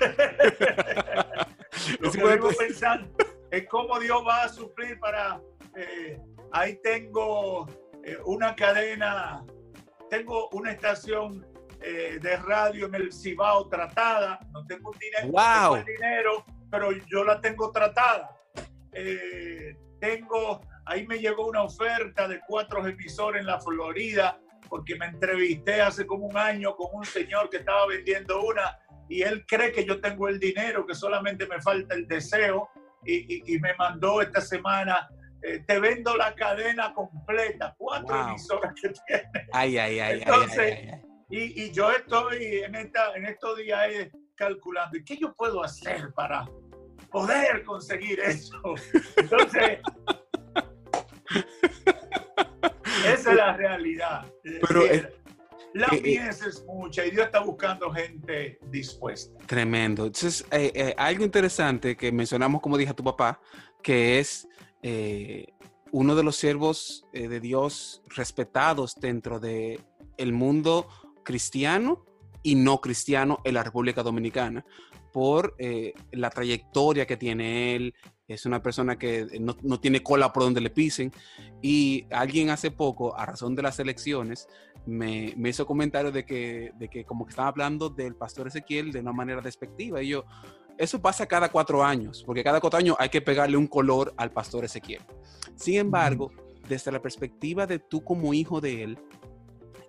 [1.98, 3.08] Lo que vivo pensando
[3.50, 5.40] es cómo Dios va a suplir para...
[5.74, 6.20] Eh,
[6.52, 7.66] ahí tengo
[8.04, 9.44] eh, una cadena,
[10.10, 11.44] tengo una estación
[11.80, 14.38] eh, de radio en el Cibao tratada.
[14.52, 15.82] No tengo dinero, wow.
[15.84, 16.44] dinero
[16.74, 18.36] pero yo la tengo tratada.
[18.94, 25.06] Eh, tengo, ahí me llegó una oferta de cuatro emisores en la Florida, porque me
[25.06, 28.78] entrevisté hace como un año con un señor que estaba vendiendo una
[29.08, 32.68] y él cree que yo tengo el dinero, que solamente me falta el deseo
[33.04, 35.08] y, y, me mandó esta semana,
[35.42, 39.46] eh, te vendo la cadena completa, cuatro emisoras que tiene.
[39.52, 40.18] Ay, ay, ay.
[40.20, 45.18] Entonces, ay, ay, y, y, yo estoy en, esta, en estos días calculando, ¿y qué
[45.18, 46.46] yo puedo hacer para
[47.14, 48.60] poder conseguir eso?
[49.16, 49.78] Entonces,
[53.06, 54.26] esa es la realidad.
[54.42, 54.82] Pero
[55.74, 59.38] la eh, mies es mucha y Dios está buscando gente dispuesta.
[59.46, 60.06] Tremendo.
[60.06, 63.40] Entonces, eh, eh, algo interesante que mencionamos, como dije a tu papá,
[63.80, 64.48] que es
[64.82, 65.46] eh,
[65.92, 69.80] uno de los siervos eh, de Dios respetados dentro del
[70.16, 70.88] el mundo
[71.22, 72.04] cristiano
[72.42, 74.64] y no cristiano en la República Dominicana
[75.14, 77.94] por eh, la trayectoria que tiene él.
[78.26, 81.12] Es una persona que no, no, tiene cola por donde le pisen.
[81.62, 84.48] Y alguien hace poco, a razón de las elecciones,
[84.86, 88.90] me, me hizo comentario de que, de que como que estaba hablando del pastor Ezequiel
[88.90, 90.02] de una manera despectiva.
[90.02, 90.24] Y yo,
[90.78, 94.32] eso pasa cada cuatro años, porque cada cuatro años hay que pegarle un color al
[94.32, 95.02] pastor Ezequiel.
[95.54, 96.32] Sin embargo,
[96.68, 98.98] desde la perspectiva de tú como hijo de él,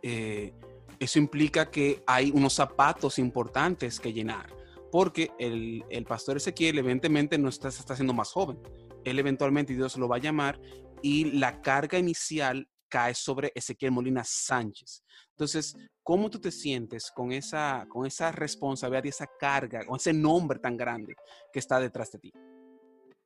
[0.04, 0.54] eh,
[1.00, 4.54] eso implica que hay unos zapatos importantes que llenar,
[4.96, 8.58] porque el, el pastor Ezequiel evidentemente no está, está siendo más joven.
[9.04, 10.58] Él eventualmente Dios lo va a llamar
[11.02, 15.04] y la carga inicial cae sobre Ezequiel Molina Sánchez.
[15.32, 20.14] Entonces, ¿cómo tú te sientes con esa, con esa responsabilidad y esa carga, con ese
[20.14, 21.14] nombre tan grande
[21.52, 22.32] que está detrás de ti?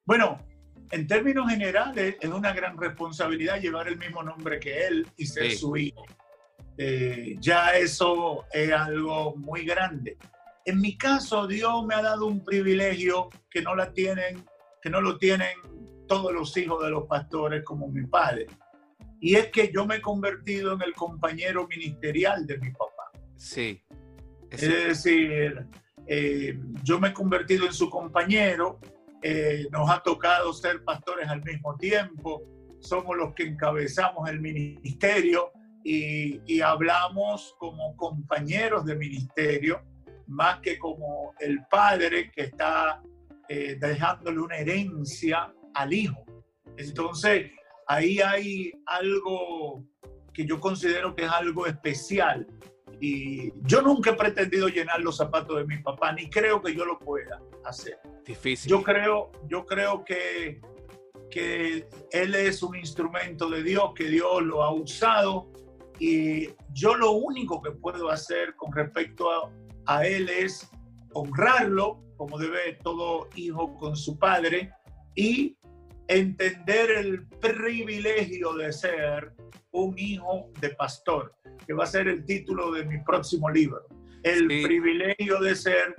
[0.05, 0.43] Bueno,
[0.89, 5.51] en términos generales, es una gran responsabilidad llevar el mismo nombre que él y ser
[5.51, 6.03] su hijo.
[6.79, 10.17] Eh, ya eso es algo muy grande.
[10.69, 14.45] En mi caso, Dios me ha dado un privilegio que no la tienen,
[14.83, 15.57] que no lo tienen
[16.07, 18.45] todos los hijos de los pastores como mi padre.
[19.19, 23.09] Y es que yo me he convertido en el compañero ministerial de mi papá.
[23.35, 23.81] Sí.
[24.51, 25.65] Es, decir,
[26.05, 28.79] eh, yo me he convertido en su compañero,
[29.23, 32.43] eh, nos ha tocado ser pastores al mismo tiempo,
[32.79, 35.51] somos los que encabezamos el ministerio
[35.83, 39.81] y, y hablamos como compañeros de ministerio
[40.29, 43.01] más que como el padre que está
[43.47, 46.23] eh, dejándole una herencia al hijo.
[46.77, 47.51] Entonces,
[47.87, 49.83] ahí hay algo
[50.31, 52.47] que yo considero que es algo especial.
[53.01, 56.85] Y yo nunca he pretendido llenar los zapatos de mi papá, ni creo que yo
[56.85, 57.97] lo pueda hacer.
[58.23, 58.69] Difícil.
[58.69, 60.61] Yo creo, yo creo que,
[61.31, 65.51] que él es un instrumento de Dios, que Dios lo ha usado.
[65.97, 69.49] Y yo lo único que puedo hacer con respecto a,
[69.89, 70.69] a él es
[71.13, 74.71] honrarlo, como debe todo hijo con su padre,
[75.15, 75.57] y
[76.07, 79.33] entender el privilegio de ser
[79.71, 81.33] un hijo de pastor,
[81.65, 83.83] que va a ser el título de mi próximo libro.
[84.21, 85.95] El privilegio de ser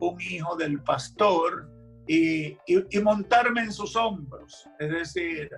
[0.00, 1.66] un hijo del pastor
[2.06, 2.58] y,
[3.02, 4.68] montarme en sus hombros.
[4.78, 5.50] Es decir,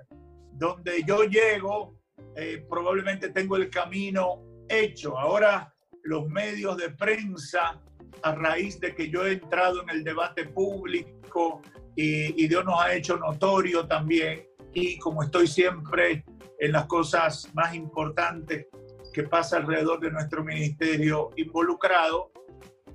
[0.52, 1.98] donde yo llego,
[2.36, 5.18] eh, probablemente tengo el camino hecho.
[5.18, 5.72] Ahora
[6.04, 7.80] los medios de prensa
[8.22, 11.62] a raíz de que yo he entrado en el debate público
[11.96, 16.24] y, Dios nos ha hecho notorio también y como estoy siempre
[16.58, 18.66] en las cosas más importantes
[19.12, 22.32] que pasa alrededor de nuestro ministerio involucrado,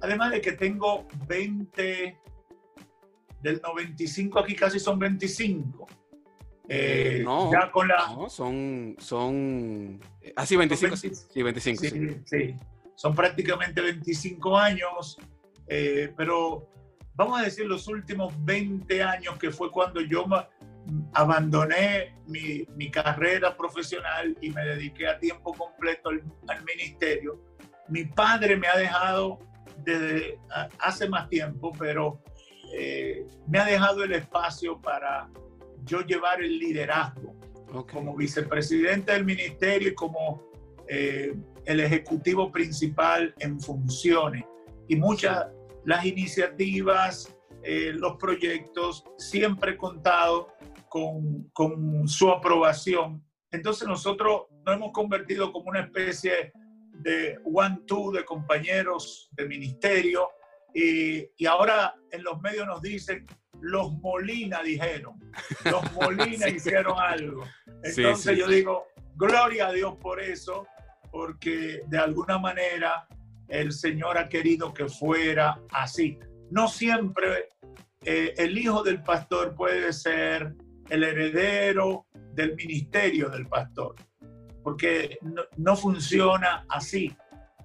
[0.01, 2.17] además de que tengo 20,
[3.41, 5.85] del 95 aquí casi son 25.
[6.69, 8.07] Eh, no, ya con la...
[8.07, 9.99] no, son, son,
[10.35, 11.83] así 25, sí, 25.
[11.83, 12.55] Sí, sí.
[12.97, 15.19] Son prácticamente 25 años,
[15.67, 16.67] eh, pero
[17.13, 20.25] vamos a decir los últimos 20 años que fue cuando yo
[21.13, 27.39] abandoné mi, mi carrera profesional y me dediqué a tiempo completo al, ministerio.
[27.87, 29.37] Mi padre me ha dejado
[29.83, 30.39] desde
[30.79, 32.19] hace más tiempo, pero
[32.73, 35.29] eh, me ha dejado el espacio para
[35.83, 37.35] yo llevar el liderazgo
[37.91, 40.49] como vicepresidente del ministerio y como
[40.87, 41.35] eh,
[41.67, 44.45] el ejecutivo principal en funciones.
[44.87, 45.47] Y muchas,
[45.83, 50.47] las iniciativas, eh, los proyectos, siempre contado
[50.87, 53.21] con, con su aprobación.
[53.51, 56.53] Entonces nosotros nos hemos convertido como una especie
[56.93, 60.29] de one-two de compañeros de ministerio
[60.73, 63.25] y, y, ahora en los medios nos dicen
[63.61, 65.19] los Molina dijeron,
[65.65, 67.43] los Molina hicieron algo.
[67.83, 70.65] Entonces yo digo, gloria a Dios por eso
[71.11, 73.07] porque de alguna manera
[73.47, 76.19] el Señor ha querido que fuera así.
[76.51, 77.49] No siempre
[78.03, 80.55] eh, el hijo del pastor puede ser
[80.89, 83.95] el heredero del ministerio del pastor,
[84.63, 87.15] porque no, no funciona así.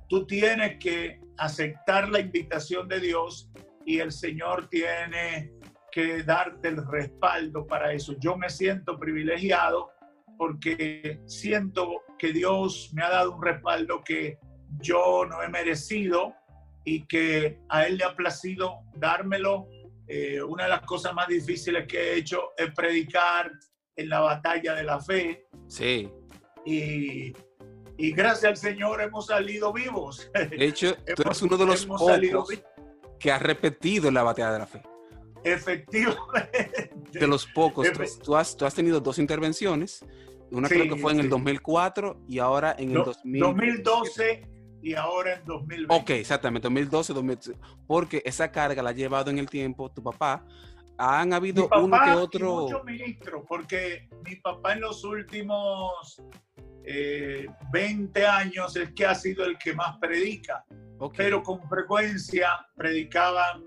[0.09, 3.51] Tú tienes que aceptar la invitación de Dios
[3.85, 5.53] y el Señor tiene
[5.93, 8.15] que darte el respaldo para eso.
[8.19, 9.92] Yo me siento privilegiado
[10.43, 14.41] porque siento que Dios me ha dado un respaldo que
[14.81, 16.35] yo no he merecido
[16.85, 19.69] y que a Él le ha placido dármelo.
[20.09, 23.53] Eh, una de las cosas más difíciles que he hecho es predicar
[23.95, 25.47] en la batalla de la fe.
[25.69, 26.11] Sí.
[26.67, 27.33] Y,
[27.97, 30.29] y gracias al Señor hemos salido vivos.
[30.35, 32.49] De hecho, tú eres uno de los pocos
[33.21, 34.83] que ha repetido la batalla de la fe.
[35.45, 36.91] Efectivamente.
[37.13, 37.87] De los pocos.
[38.25, 40.05] Tú, has, tú has tenido dos intervenciones
[40.53, 44.49] una creo que fue en el 2004 y ahora en el 2012
[44.83, 45.95] y ahora en 2020.
[45.95, 47.59] Ok, exactamente, 2012, 2013.
[47.87, 50.45] Porque esa carga la ha llevado en el tiempo tu papá.
[50.99, 52.63] Han habido uno que otro.
[52.63, 56.21] muchos ministros, porque mi papá en los últimos
[56.85, 60.65] 20 eh, años es que ha sido el que más predica.
[61.17, 63.65] Pero con frecuencia predicaban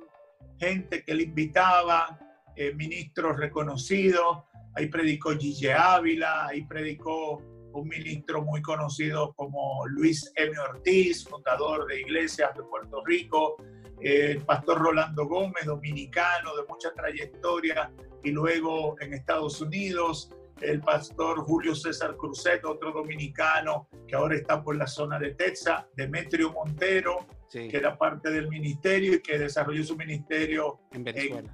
[0.58, 2.18] gente que le invitaba,
[2.56, 4.44] eh, ministros reconocidos
[4.76, 7.42] ahí predicó Gille Ávila, ahí predicó
[7.74, 10.58] un ministro muy conocido como Luis M.
[10.58, 13.58] Ortiz, fundador de Iglesias de Puerto Rico,
[14.02, 17.92] el pastor Rolando Gómez, dominicano de mucha trayectoria
[18.24, 24.64] y luego en Estados Unidos, el pastor Julio César Cruzet, otro dominicano que ahora está
[24.64, 29.84] por la zona de Texas, Demetrio Montero, que era parte del ministerio y que desarrolló
[29.84, 31.54] su ministerio en Venezuela.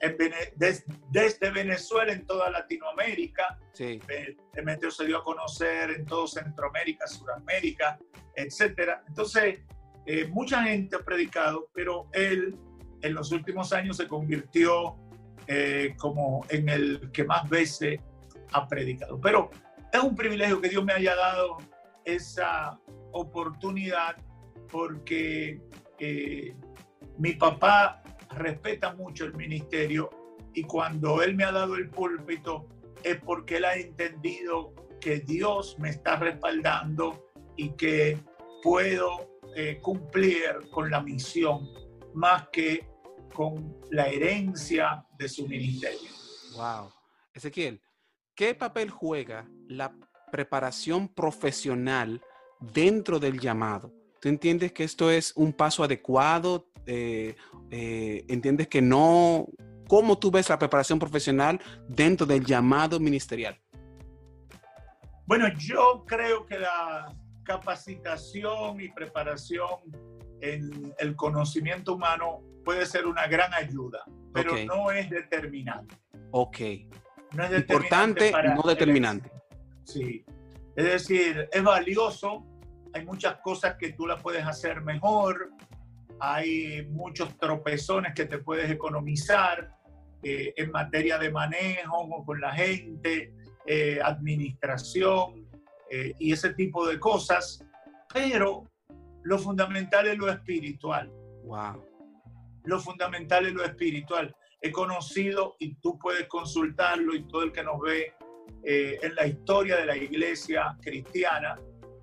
[0.00, 3.58] Desde, Venezuela en toda Latinoamérica.
[3.72, 4.00] Sí.
[4.90, 7.98] Se dio a conocer en todo Centroamérica, Sudamérica,
[8.34, 9.00] etc.
[9.08, 9.60] Entonces,
[10.06, 12.56] eh, mucha gente ha predicado, pero él
[13.02, 14.96] en los últimos años se convirtió
[15.46, 18.00] eh, como en el que más veces
[18.52, 19.20] ha predicado.
[19.20, 19.50] Pero
[19.92, 21.58] es un privilegio que Dios me haya dado
[22.04, 22.78] esa
[23.12, 24.16] oportunidad
[24.70, 25.60] porque
[25.98, 26.54] eh,
[27.18, 28.02] mi papá
[28.36, 30.10] respeta mucho el ministerio
[30.54, 32.68] y cuando él me ha dado el púlpito
[33.02, 38.18] es porque él ha entendido que Dios me está respaldando y que
[38.62, 41.68] puedo eh, cumplir con la misión
[42.14, 42.86] más que
[43.34, 46.10] con la herencia de su ministerio.
[46.56, 46.90] Wow.
[47.34, 47.82] Ezequiel,
[48.34, 49.94] ¿qué papel juega la
[50.32, 52.22] preparación profesional
[52.60, 53.92] dentro del llamado?
[54.20, 56.68] ¿Tú entiendes que esto es un paso adecuado?
[56.86, 57.36] Eh,
[57.70, 59.46] eh, ¿Entiendes que no?
[59.88, 63.58] ¿Cómo tú ves la preparación profesional dentro del llamado ministerial?
[65.26, 67.12] Bueno, yo creo que la
[67.44, 69.68] capacitación y preparación
[70.40, 75.94] en el conocimiento humano puede ser una gran ayuda, pero no es determinante.
[76.32, 76.58] Ok.
[77.32, 79.30] No es Importante, no determinante.
[79.84, 80.24] Sí.
[80.74, 82.44] Es decir, es valioso,
[82.96, 85.50] hay muchas cosas que tú las puedes hacer mejor,
[86.18, 89.76] hay muchos tropezones que te puedes economizar
[90.22, 93.34] eh, en materia de manejo con la gente,
[93.66, 95.46] eh, administración
[95.90, 97.62] eh, y ese tipo de cosas,
[98.12, 98.64] pero
[99.24, 101.10] lo fundamental es lo espiritual.
[101.44, 101.84] Wow
[102.64, 104.34] lo fundamental es lo espiritual.
[104.60, 108.12] He conocido, y tú puedes consultarlo, y todo el que nos ve
[108.64, 111.56] en la historia de la iglesia cristiana,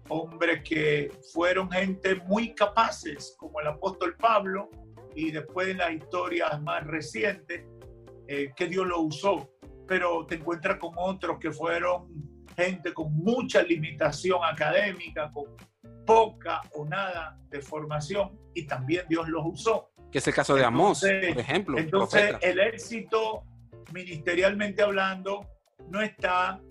[0.10, 4.70] hombres que fueron gente muy capaces, como el apóstol Pablo,
[5.16, 7.66] y después en las historias más recientes,
[8.28, 9.50] eh, que Dios lo usó.
[9.88, 12.08] Pero te encuentras con otros que fueron
[12.56, 15.46] gente con mucha limitación académica, con
[16.06, 20.64] poca o nada de formación, y también Dios los usó que es el caso de
[20.64, 21.76] Amós, por ejemplo.
[21.76, 23.44] Entonces, el éxito,
[23.92, 25.44] ministerialmente hablando,
[25.90, 26.62] no está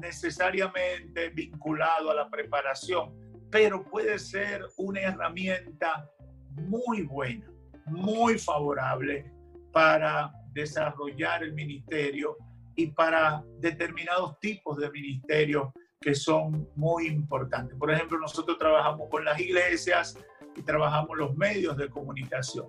[0.00, 3.12] necesariamente vinculado a la preparación,
[3.50, 6.08] pero puede ser una herramienta
[6.50, 7.50] muy buena,
[7.86, 9.30] muy favorable
[9.72, 12.36] para desarrollar el ministerio
[12.76, 15.68] y para determinados tipos de ministerios
[16.00, 17.76] que son muy importantes.
[17.78, 20.16] Por ejemplo, nosotros trabajamos con las iglesias,
[20.56, 22.66] y trabajamos los medios de comunicación.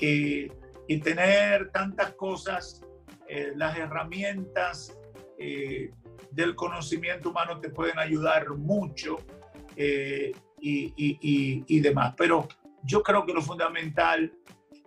[0.00, 0.48] Y,
[1.02, 2.80] tener tantas cosas,
[3.28, 4.96] eh, las herramientas
[5.38, 5.90] eh,
[6.30, 9.18] del conocimiento humano te pueden ayudar mucho
[9.76, 12.14] eh, y, demás.
[12.16, 12.48] Pero
[12.82, 14.32] yo creo que lo fundamental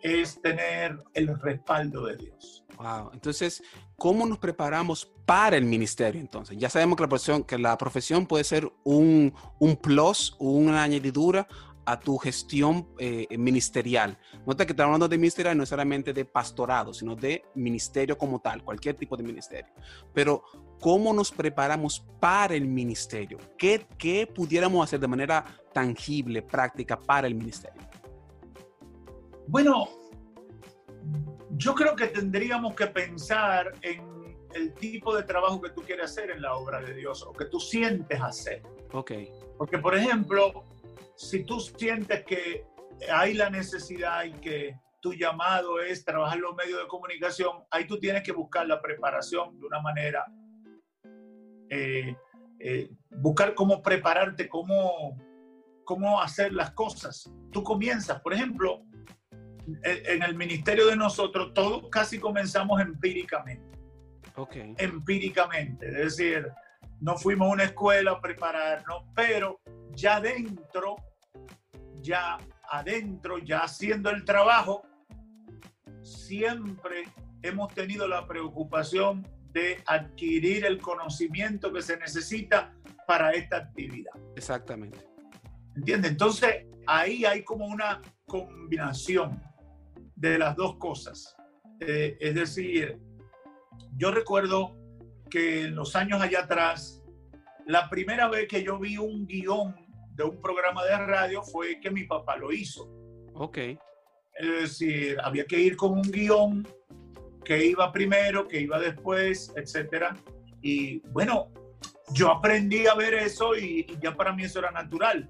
[0.02, 2.64] es tener el respaldo de Dios.
[3.12, 3.62] Entonces,
[3.98, 6.58] ¿cómo nos preparamos para el ministerio entonces?
[6.58, 11.48] Ya sabemos que la profesión, que la profesión puede ser un, un plus, una añadidura
[11.90, 14.16] a tu gestión eh, ministerial.
[14.46, 18.64] Nota que estamos hablando de ministerial no solamente de pastorado, sino de ministerio como tal,
[18.64, 19.74] cualquier tipo de ministerio.
[20.14, 20.44] Pero,
[20.80, 23.40] ¿cómo nos preparamos para el ministerio?
[23.58, 27.82] ¿Qué, qué pudiéramos hacer de manera tangible, práctica para el ministerio?
[29.48, 29.90] Bueno,
[31.58, 36.30] yo creo que tendríamos que pensar en el tipo de trabajo que tú quieres hacer
[36.30, 38.62] en la obra de Dios o que tú sientes hacer.
[38.92, 39.12] Ok.
[39.58, 40.64] Porque, por ejemplo,
[41.20, 42.66] si tú sientes que
[43.12, 47.86] hay la necesidad y que tu llamado es trabajar en los medios de comunicación, ahí
[47.86, 50.26] tú tienes que buscar la preparación de una manera,
[51.70, 52.16] eh,
[52.60, 55.18] eh, buscar cómo prepararte, cómo,
[55.84, 57.30] cómo hacer las cosas.
[57.52, 58.86] Tú comienzas, por ejemplo,
[59.84, 63.78] en el ministerio de nosotros, todos casi comenzamos empíricamente.
[64.38, 64.74] Okay.
[64.78, 66.48] Empíricamente, es decir,
[67.02, 69.60] no fuimos a una escuela a prepararnos, pero
[69.92, 70.96] ya dentro
[72.02, 72.38] ya
[72.72, 74.84] adentro, ya haciendo el trabajo,
[76.02, 77.06] siempre
[77.42, 82.74] hemos tenido la preocupación de adquirir el conocimiento que se necesita
[83.08, 84.12] para esta actividad.
[84.36, 85.00] Exactamente.
[85.76, 86.12] ¿Entiendes?
[86.12, 89.42] Entonces, ahí hay como una combinación
[90.16, 91.36] de las dos cosas.
[91.80, 93.00] Eh, es decir,
[93.96, 94.76] yo recuerdo
[95.30, 97.02] que en los años allá atrás,
[97.66, 99.76] la primera vez que yo vi un guion
[100.20, 102.90] de un programa de radio fue que mi papá lo hizo.
[103.36, 103.58] Ok.
[104.36, 106.68] Es decir, había que ir con un guion
[107.46, 110.18] que iba primero, que iba después, etcétera.
[110.62, 111.54] Y bueno,
[112.12, 115.30] yo aprendí a ver eso y, ya para mí eso era natural.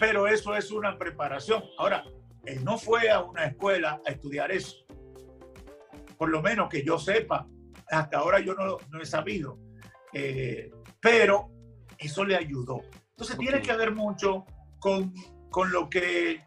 [0.00, 1.62] Pero eso es una preparación.
[1.78, 2.04] Ahora,
[2.46, 4.78] él no fue a una escuela a estudiar eso.
[6.18, 7.46] Por lo menos que yo sepa.
[7.88, 9.58] Hasta ahora yo no, no he sabido.
[10.12, 11.50] Eh, pero
[11.98, 12.82] eso le ayudó.
[13.20, 14.46] Entonces tiene que ver mucho
[14.78, 15.12] con,
[15.50, 16.42] con lo que,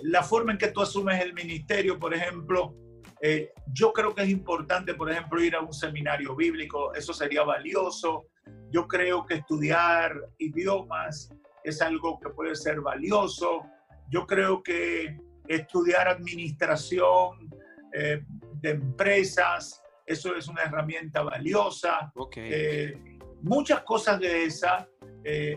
[0.00, 2.74] la forma en que tú asumes el ministerio, por ejemplo,
[3.20, 7.42] eh, yo creo que es importante, por ejemplo, ir a un seminario bíblico, eso sería
[7.42, 8.28] valioso.
[8.70, 11.30] Yo creo que estudiar idiomas
[11.62, 13.66] es algo que puede ser valioso.
[14.08, 15.14] Yo creo que
[15.46, 17.50] estudiar administración
[17.92, 18.24] eh,
[18.62, 22.10] de empresas, eso es una herramienta valiosa.
[22.36, 24.86] Eh, muchas cosas de esas,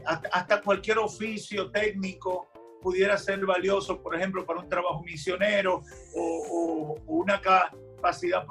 [0.06, 2.52] hasta cualquier oficio técnico
[2.82, 5.82] pudiera ser valioso, por ejemplo, para un trabajo misionero
[6.16, 8.46] o, una capacidad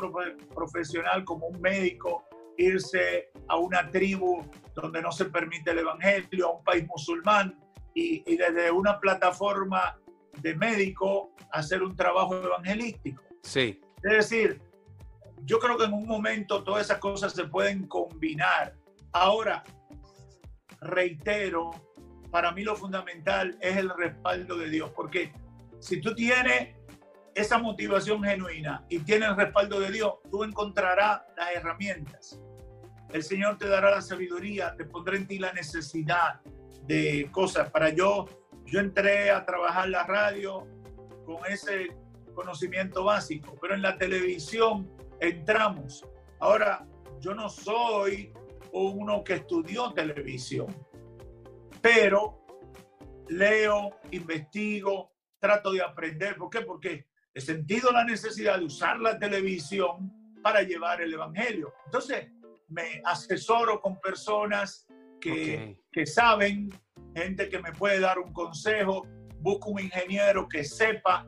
[0.55, 2.25] profesional como un médico,
[2.57, 4.45] irse a una tribu
[4.75, 7.59] donde no se permite el evangelio, a un país musulmán
[7.95, 9.99] y, desde una plataforma
[10.41, 13.23] de médico hacer un trabajo evangelístico.
[13.43, 13.81] Sí.
[14.03, 14.63] Es decir,
[15.45, 18.77] yo creo que en un momento todas esas cosas se pueden combinar.
[19.13, 19.65] Ahora,
[20.81, 21.71] reitero,
[22.31, 25.33] para mí lo fundamental es el respaldo de Dios, porque
[25.81, 26.77] si tú tienes
[27.35, 32.41] esa motivación genuina y tienes el respaldo de Dios, tú encontrarás las herramientas.
[33.13, 36.41] El Señor te dará la sabiduría, te pondrá en ti la necesidad
[36.87, 37.71] de cosas.
[37.71, 38.27] Para yo,
[38.67, 40.67] yo entré a trabajar la radio
[41.25, 41.97] con ese
[42.35, 44.89] conocimiento básico, pero en la televisión
[45.21, 46.07] entramos.
[46.39, 46.87] Ahora,
[47.21, 48.33] yo no soy
[48.73, 50.69] uno que estudió televisión
[51.81, 52.45] pero
[53.29, 56.37] leo, investigo, trato de aprender.
[56.37, 56.61] ¿Por qué?
[56.63, 60.13] Porque he sentido la necesidad de usar la televisión
[60.43, 61.73] para llevar el Evangelio.
[61.87, 62.29] Entonces,
[62.69, 64.87] me asesoro con personas
[65.21, 66.71] que, saben,
[67.15, 69.07] gente que me puede dar un consejo,
[69.39, 71.27] busco un ingeniero que sepa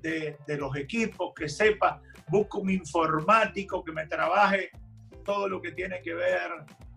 [0.00, 4.70] de, los equipos, que sepa, busco un informático que me trabaje
[5.22, 6.50] todo lo que tiene que ver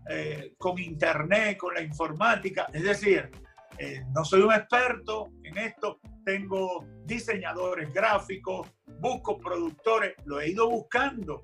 [0.10, 2.68] eh, con internet, con la informática.
[2.74, 3.30] Es decir,
[3.78, 8.70] eh, no soy un experto en esto, tengo diseñadores gráficos,
[9.00, 11.44] busco productores, lo he ido buscando.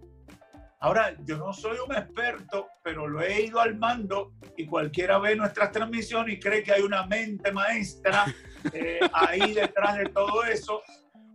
[0.81, 5.71] Ahora, yo no soy un experto, pero lo he ido armando y cualquiera ve nuestras
[5.71, 8.25] transmisiones y cree que hay una mente maestra
[8.73, 10.81] eh, ahí detrás de todo eso.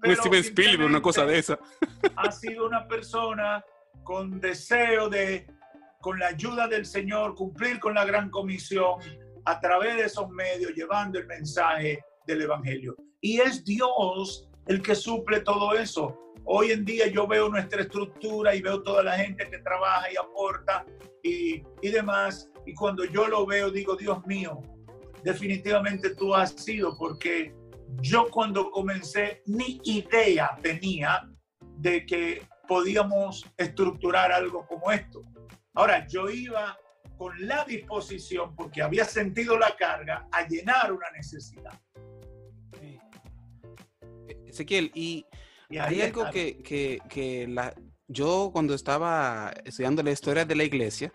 [0.00, 1.58] Pero Steven Spielberg, una cosa de esa.
[2.16, 3.62] ha sido una persona
[4.04, 5.46] con deseo de
[6.00, 9.00] con la ayuda del Señor, cumplir con la gran comisión
[9.46, 12.94] a través de esos medios, llevando el mensaje del Evangelio.
[13.22, 16.32] Y es Dios el que suple todo eso.
[16.44, 20.16] Hoy en día yo veo nuestra estructura y veo toda la gente que trabaja y
[20.16, 20.84] aporta
[21.22, 22.50] y, y demás.
[22.66, 24.60] Y cuando yo lo veo, digo, Dios mío,
[25.22, 27.54] definitivamente tú has sido, porque
[28.02, 31.30] yo cuando comencé ni idea tenía
[31.78, 35.22] de que podíamos estructurar algo como esto.
[35.74, 36.78] Ahora, yo iba
[37.16, 41.80] con la disposición, porque había sentido la carga, a llenar una necesidad.
[44.46, 45.26] Ezequiel, y,
[45.78, 47.74] hay algo que, que, la,
[48.06, 51.12] yo cuando estaba estudiando la historia de la iglesia,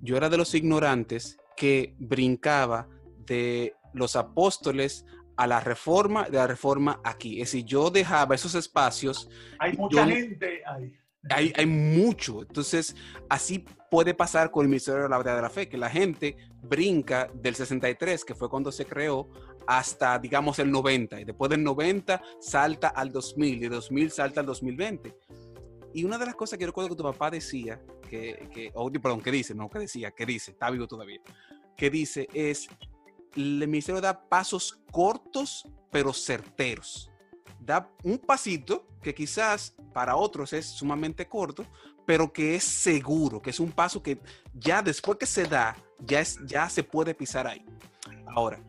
[0.00, 5.04] yo era de los ignorantes que brincaba de los apóstoles
[5.36, 7.40] a la reforma, de la reforma aquí.
[7.40, 9.28] Es decir, yo dejaba esos espacios.
[9.58, 10.96] Hay mucha gente ahí.
[11.30, 12.42] Hay, hay, mucho.
[12.42, 12.96] Entonces,
[13.28, 16.36] así puede pasar con el Ministerio de la Verdad de la Fe, que la gente
[16.62, 19.28] brinca del 63, que fue cuando se creó,
[19.66, 21.20] hasta, digamos, el 90.
[21.20, 25.14] Y después del 90 salta al 2000 y de 2000 salta al 2020.
[25.94, 29.30] Y una de las cosas que recuerdo que tu papá decía, que, que perdón, que
[29.30, 31.20] dice, no, que decía, que dice, está vivo todavía,
[31.76, 32.68] que dice es,
[33.36, 37.12] el ministerio da pasos cortos pero certeros
[37.64, 41.64] da un pasito que quizás para otros es sumamente corto,
[42.06, 44.20] pero que es seguro, que es un paso que
[44.54, 47.64] ya después que se da, ya, es, ya se puede pisar ahí.
[48.34, 48.60] Ahora,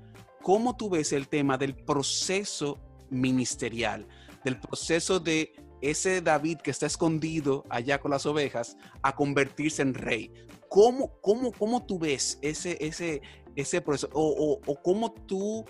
[0.41, 4.07] ¿cómo tú ves el tema del proceso ministerial,
[4.43, 9.93] del proceso de ese David que está escondido allá con las ovejas a convertirse en
[9.93, 10.32] rey?
[10.74, 13.22] ¿Cómo, cómo, cómo tú ves ese, ese,
[13.56, 14.12] ese proceso?
[14.12, 15.64] O, o, o cómo tú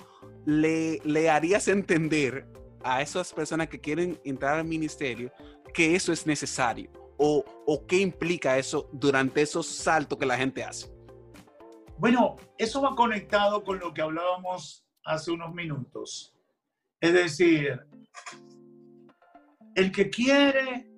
[0.45, 2.47] le, le harías entender
[2.85, 5.29] a esas personas que quieren entrar al ministerio
[5.73, 10.63] que eso es necesario o, o qué implica eso durante esos saltos que la gente
[10.63, 10.87] hace?
[11.97, 16.33] Bueno, eso va conectado con lo que hablábamos hace unos minutos.
[17.01, 17.77] Es decir,
[19.75, 20.92] el que quiere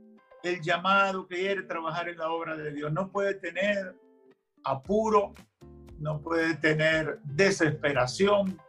[0.45, 3.95] el llamado, que quiere trabajar en la obra de Dios, no puede tener
[4.63, 5.33] apuro,
[5.99, 8.59] no puede tener desesperación,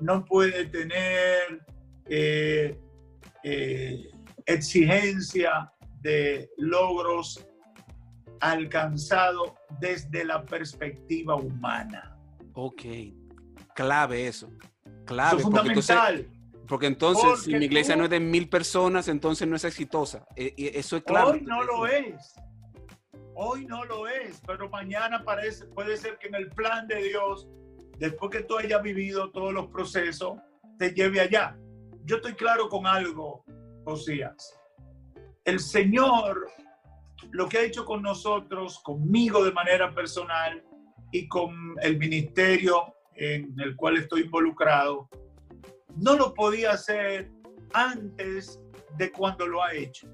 [0.00, 1.64] no puede tener
[2.06, 2.78] eh,
[3.42, 4.10] eh,
[4.46, 7.46] exigencia de logros
[8.40, 12.16] alcanzados desde la perspectiva humana.
[12.54, 12.82] Ok,
[13.74, 14.50] clave eso.
[15.04, 15.38] Clave.
[15.38, 16.28] es fundamental.
[16.68, 20.26] Porque entonces, si mi iglesia no es de mil personas, entonces no es exitosa.
[20.36, 21.30] E, eso es claro.
[21.30, 22.34] Hoy no lo es.
[23.34, 27.48] Hoy no lo es, pero mañana parece, puede ser que en el plan de Dios,
[27.96, 30.38] después que tú hayas vivido todos los procesos,
[30.76, 31.56] te lleve allá.
[32.04, 33.44] Yo estoy claro con algo,
[33.84, 34.58] Josías.
[35.44, 36.50] El Señor,
[37.30, 40.62] lo que ha hecho con nosotros, conmigo de manera personal
[41.12, 45.08] y con el ministerio en el cual estoy involucrado,
[46.00, 47.30] no lo podía hacer
[47.72, 48.60] antes
[48.96, 50.08] de cuando lo ha hecho.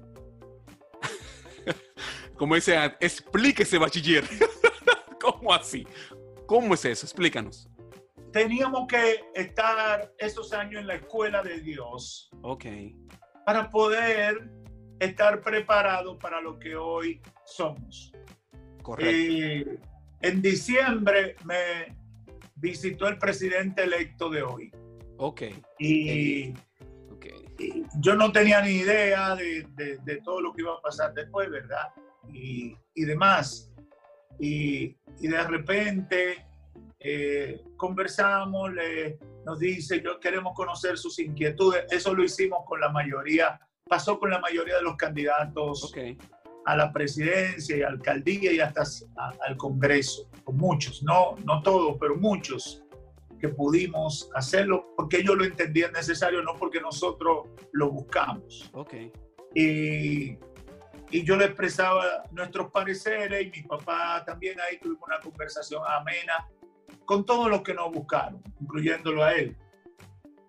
[2.35, 4.23] Como dice, explíquese, bachiller.
[5.21, 5.87] ¿Cómo así?
[6.45, 7.05] ¿Cómo es eso?
[7.05, 7.69] Explícanos.
[8.31, 12.29] Teníamos que estar esos años en la escuela de Dios.
[12.41, 12.65] Ok.
[13.45, 14.49] Para poder
[14.99, 18.11] estar preparados para lo que hoy somos.
[18.81, 19.71] Correcto.
[20.21, 21.95] En diciembre me
[22.55, 24.71] visitó el presidente electo de hoy.
[25.17, 25.43] Ok.
[25.79, 26.53] Y,
[27.99, 31.87] yo no tenía ni idea de, todo lo que iba a pasar después, ¿verdad?
[32.33, 33.71] Y, demás.
[34.39, 36.45] Y, de repente
[36.99, 41.85] eh, conversamos, le, nos dice, yo queremos conocer sus inquietudes.
[41.89, 45.93] Eso lo hicimos con la mayoría, pasó con la mayoría de los candidatos
[46.65, 48.83] a la presidencia y alcaldía y hasta
[49.45, 52.84] al Congreso, con muchos, no, no todos, pero muchos
[53.45, 58.69] que pudimos hacerlo porque ellos lo entendían necesario, no porque nosotros lo buscamos.
[58.73, 59.11] Okay.
[59.53, 60.37] Y,
[61.11, 66.47] y yo le expresaba nuestros pareceres y mi papá también ahí tuvimos una conversación amena
[67.05, 69.55] con todos los que nos buscaron, incluyéndolo a él.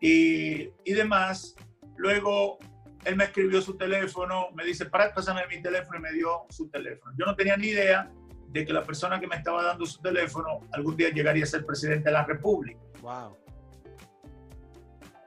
[0.00, 1.54] Y, y demás,
[1.96, 2.58] luego
[3.04, 6.68] él me escribió su teléfono, me dice, para, pásame mi teléfono y me dio su
[6.70, 7.14] teléfono.
[7.18, 8.10] Yo no tenía ni idea
[8.56, 11.66] de que la persona que me estaba dando su teléfono algún día llegaría a ser
[11.66, 12.80] presidente de la República.
[13.02, 13.36] Wow.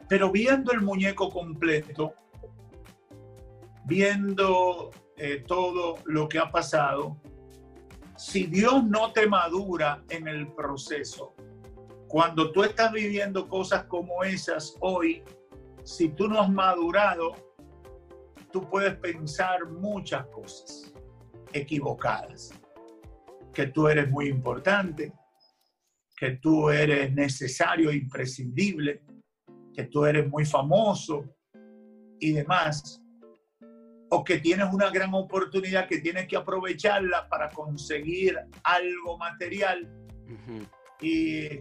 [0.07, 2.15] Pero viendo el muñeco completo,
[3.85, 7.17] viendo eh, todo lo que ha pasado,
[8.17, 11.35] si Dios no te madura en el proceso,
[12.07, 15.23] cuando tú estás viviendo cosas como esas hoy,
[15.83, 17.33] si tú no has madurado,
[18.51, 20.91] tú puedes pensar muchas cosas
[21.53, 22.51] equivocadas.
[23.59, 25.11] Que tú eres muy importante,
[26.15, 29.01] que tú eres necesario, imprescindible,
[29.73, 31.25] que tú eres muy famoso
[32.21, 33.01] y demás.
[34.11, 39.85] O que tienes una gran oportunidad que tienes que aprovecharla para conseguir algo material
[41.01, 41.59] y,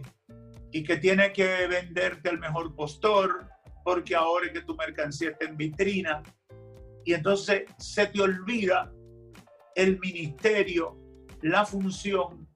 [0.71, 3.45] y que tienes que venderte al mejor postor
[3.83, 6.23] porque ahora es que tu mercancía está en vitrina
[7.03, 8.89] y entonces se te olvida
[9.75, 10.98] el ministerio,
[11.41, 12.47] la función,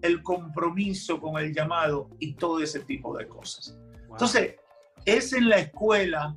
[0.00, 3.78] el compromiso con el llamado y todo ese tipo de cosas.
[4.10, 4.56] Entonces,
[5.04, 6.36] es en la escuela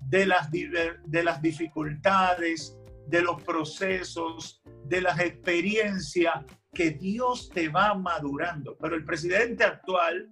[0.00, 2.76] de las, de las dificultades,
[3.06, 8.76] de los procesos, de las experiencias que Dios te va madurando.
[8.78, 10.28] Pero el presidente actual,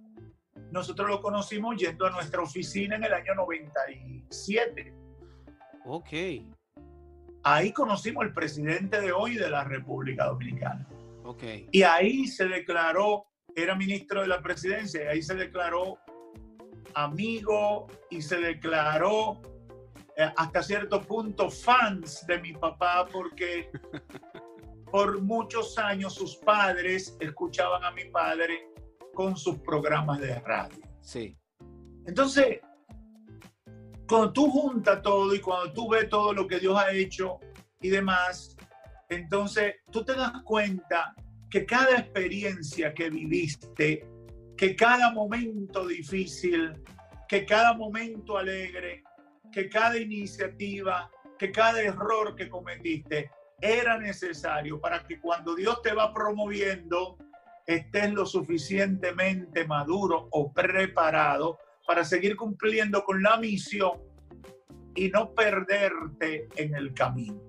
[0.71, 5.03] nosotros lo conocimos yendo a nuestra oficina en el año 97
[5.85, 6.09] Ok.
[7.43, 10.87] Ahí conocimos al presidente de hoy de la República Dominicana.
[11.23, 11.43] Ok.
[11.71, 13.25] Y ahí se declaró,
[13.55, 15.97] era ministro de la presidencia, y ahí se declaró
[16.95, 19.41] amigo y se declaró
[20.15, 23.71] eh, hasta cierto punto fans de mi papá porque
[24.91, 28.69] por muchos años sus padres escuchaban a mi padre
[29.13, 30.83] con sus programas de radio.
[31.01, 31.37] Sí.
[32.05, 32.59] Entonces,
[34.07, 37.39] cuando tú juntas todo y cuando tú ves todo lo que Dios ha hecho
[37.81, 38.55] y demás,
[39.09, 41.15] entonces tú te das cuenta
[41.49, 44.07] que cada experiencia que viviste,
[44.57, 46.73] que cada momento difícil,
[47.27, 49.03] que cada momento alegre,
[49.51, 53.29] que cada iniciativa, que cada error que cometiste
[53.61, 57.17] era necesario para que cuando Dios te va promoviendo
[57.65, 64.01] estés lo suficientemente maduro o preparado para seguir cumpliendo con la misión
[64.95, 67.41] y no perderte en el camino.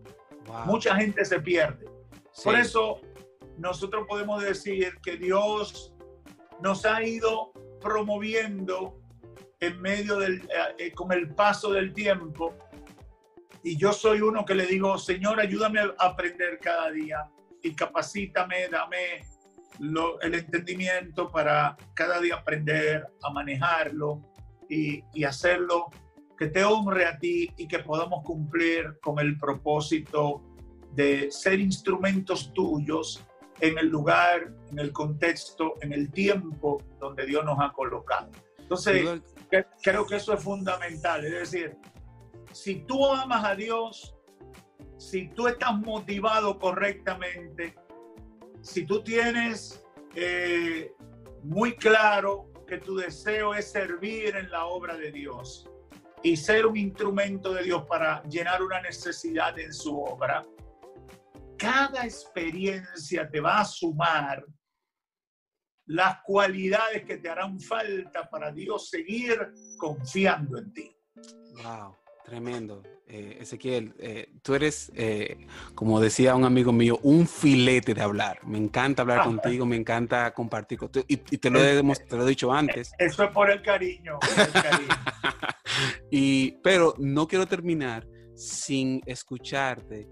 [0.67, 1.87] Mucha gente se pierde.
[2.43, 3.01] Por eso
[3.59, 5.95] nosotros podemos decir que Dios
[6.61, 8.99] nos ha ido promoviendo
[9.61, 10.47] en medio del,
[10.79, 12.55] eh, con el paso del tiempo.
[13.63, 17.31] Y yo soy uno que le digo, Señor, ayúdame a aprender cada día
[17.63, 19.25] y capacítame, dame
[19.81, 24.23] el entendimiento para cada día aprender a manejarlo
[24.69, 25.91] y, y hacerlo
[26.39, 30.43] que te honre a ti y que podamos cumplir con el propósito
[30.93, 33.25] de ser instrumentos tuyos
[33.61, 38.31] en el lugar, en el contexto, en el tiempo donde Dios nos ha colocado.
[38.59, 39.23] Entonces,
[39.83, 41.25] creo que eso es fundamental.
[41.25, 41.77] Es decir,
[42.53, 44.17] si tú amas a Dios,
[44.97, 47.75] si tú estás motivado correctamente,
[48.65, 49.85] si tú tienes
[50.15, 50.93] eh,
[51.43, 55.69] muy claro que tu deseo es servir en la obra de Dios
[56.23, 60.47] y ser un instrumento de Dios para llenar una necesidad en su obra,
[61.59, 64.43] cada experiencia te va a sumar
[65.87, 70.97] las cualidades que te harán falta para Dios seguir confiando en ti.
[71.63, 71.95] Wow,
[72.25, 72.83] tremendo.
[73.07, 78.41] Eh, Ezequiel, eh, tú eres, eh, como decía un amigo mío, un filete de hablar.
[78.47, 81.05] Me encanta hablar contigo, me encanta compartir contigo.
[81.07, 82.93] Y, te, lo he, te, lo he, dicho antes.
[82.99, 84.19] Eso es por el cariño.
[86.11, 90.09] y, pero no quiero terminar sin escucharte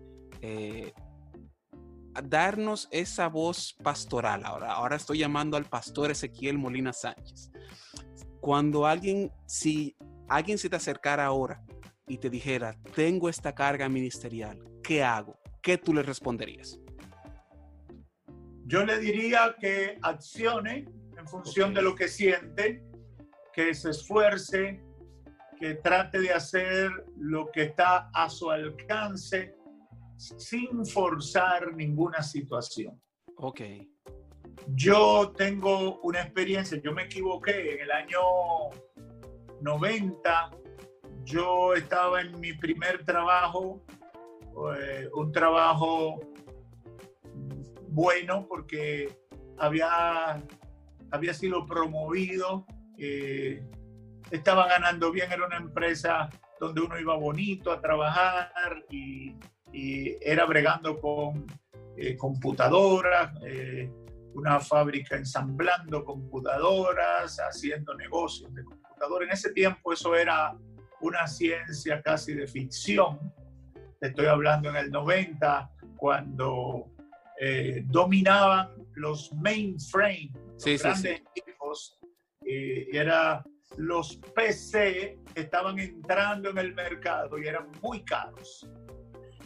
[2.24, 4.72] darnos esa voz pastoral ahora.
[4.72, 7.51] Ahora estoy llamando al pastor Ezequiel Molina Sánchez.
[8.40, 9.97] Cuando alguien, si
[10.28, 11.62] alguien se te acercara ahora
[12.12, 15.40] y te dijera, tengo esta carga ministerial, ¿qué hago?
[15.62, 16.78] ¿Qué tú le responderías?
[18.66, 20.84] Yo le diría que accione
[21.16, 22.84] en función de lo que siente,
[23.54, 24.82] que se esfuerce,
[25.58, 29.54] que trate de hacer lo que está a su alcance
[30.18, 33.00] sin forzar ninguna situación.
[33.36, 33.62] Ok.
[34.66, 38.20] Yo tengo una experiencia, yo me equivoqué en el año
[39.62, 40.50] 90,
[41.24, 43.82] yo estaba en mi primer trabajo,
[44.78, 46.20] eh, un trabajo
[47.88, 49.16] bueno porque
[49.58, 50.42] había,
[51.10, 52.66] había sido promovido,
[52.98, 53.62] eh,
[54.30, 59.34] estaba ganando bien, era una empresa donde uno iba bonito a trabajar y
[60.20, 61.46] era bregando con
[61.96, 63.32] eh, computadoras,
[64.34, 69.28] una fábrica ensamblando computadoras, haciendo negocios de computadoras.
[69.28, 70.56] En ese tiempo eso era
[71.03, 73.32] una ciencia casi de ficción.
[74.00, 76.86] Estoy hablando en el 90, cuando
[77.40, 81.98] eh, dominaban los mainframe, sí, los grandes equipos,
[82.44, 83.44] era
[83.78, 88.68] los PC estaban entrando en el mercado y eran muy caros.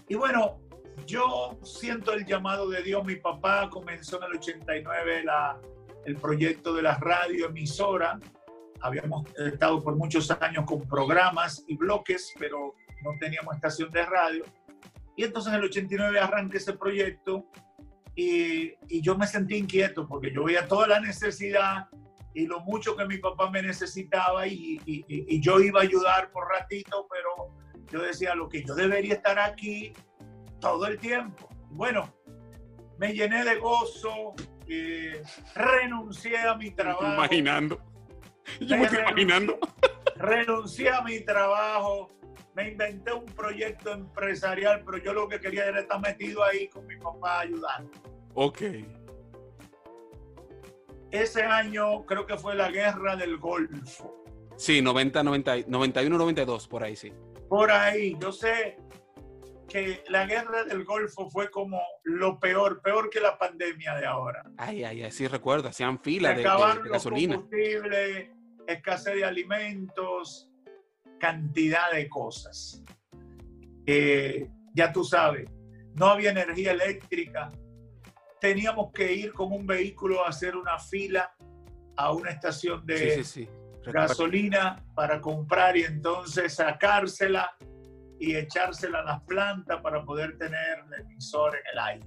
[0.08, 0.60] Y bueno,
[1.06, 3.04] yo siento el llamado de Dios.
[3.04, 5.60] Mi papá comenzó en el 89 la,
[6.04, 8.18] el proyecto de la radio emisora.
[8.80, 14.44] Habíamos estado por muchos años con programas y bloques, pero no teníamos estación de radio.
[15.16, 17.46] Y entonces en el 89 arranqué ese proyecto
[18.14, 21.88] y, y, yo me sentí inquieto porque yo veía toda la necesidad
[22.34, 26.30] y lo mucho que mi papá me necesitaba y, y, y yo iba a ayudar
[26.32, 27.54] por ratito, pero
[27.90, 29.92] yo decía, lo que yo debería estar aquí
[30.60, 31.48] todo el tiempo.
[31.70, 32.12] Bueno,
[32.98, 34.34] me llené de gozo,
[34.68, 35.22] eh,
[35.54, 37.14] renuncié a mi trabajo.
[37.14, 37.80] Imaginando.
[38.60, 39.58] Yo me, estoy imaginando.
[40.16, 42.08] Renuncié a mi trabajo,
[42.54, 46.86] me inventé un proyecto empresarial, pero yo lo que quería era estar metido ahí con
[46.86, 47.90] mi papá ayudando.
[48.34, 48.62] Ok.
[51.10, 54.24] Ese año creo que fue la guerra del Golfo.
[54.56, 57.12] Sí, 90, 90, 91, 92, por ahí sí
[57.48, 58.16] por ahí.
[58.20, 58.76] Yo sé
[59.68, 64.44] que la guerra del Golfo fue como lo peor, peor que la pandemia de ahora.
[64.56, 67.42] Ay, ay, ay, sí recuerdo, hacían fila de, de, gasolina.
[68.66, 70.50] Escasez de alimentos,
[71.18, 72.82] cantidad de cosas.
[73.86, 75.48] Eh, ya tú sabes,
[75.94, 77.50] no había energía eléctrica,
[78.40, 81.34] teníamos que ir con un vehículo a hacer una fila
[81.96, 83.48] a una estación de, sí, sí, sí
[83.92, 87.56] gasolina para comprar y entonces sacársela
[88.18, 92.06] y echársela a las plantas para poder tener el emisor en el aire.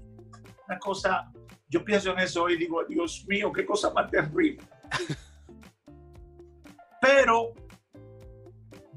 [0.68, 1.32] Una cosa,
[1.68, 4.58] yo pienso en eso y digo, Dios mío, qué cosa más terrible.
[7.02, 7.54] Pero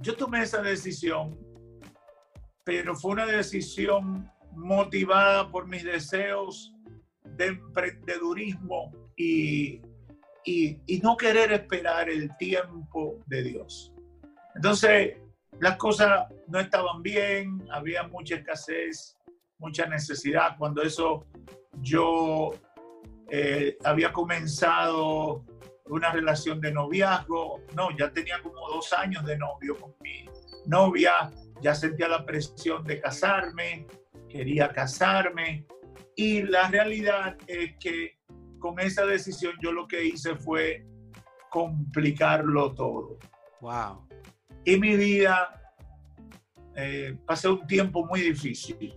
[0.01, 1.39] yo tomé esa decisión,
[2.65, 6.75] pero fue una decisión motivada por mis deseos
[7.25, 9.81] de emprendedurismo y
[10.45, 13.93] y, no querer esperar el tiempo de Dios.
[14.55, 15.17] Entonces,
[15.61, 19.17] las cosas no estaban bien, había mucha escasez,
[19.59, 20.57] mucha necesidad.
[20.59, 21.27] Cuando eso
[21.81, 22.51] yo
[23.31, 25.45] eh, había comenzado
[25.87, 30.25] una relación de noviazgo, no, ya tenía como dos años de novio con mi
[30.67, 31.31] novia,
[31.61, 33.87] ya sentía la presión de casarme,
[34.29, 35.67] quería casarme
[36.17, 38.19] y la realidad es que
[38.59, 40.87] con esa decisión yo lo que hice fue
[41.51, 43.19] complicarlo todo.
[43.61, 44.09] Wow.
[44.65, 45.75] Y mi vida
[46.77, 48.95] eh, pasé un tiempo muy difícil.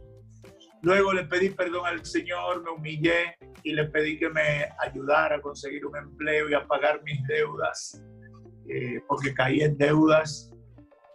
[0.82, 5.42] Luego le pedí perdón al Señor, me humillé y le pedí que me ayudara a
[5.42, 8.04] conseguir un empleo y a pagar mis deudas,
[8.70, 10.52] eh, porque caí en deudas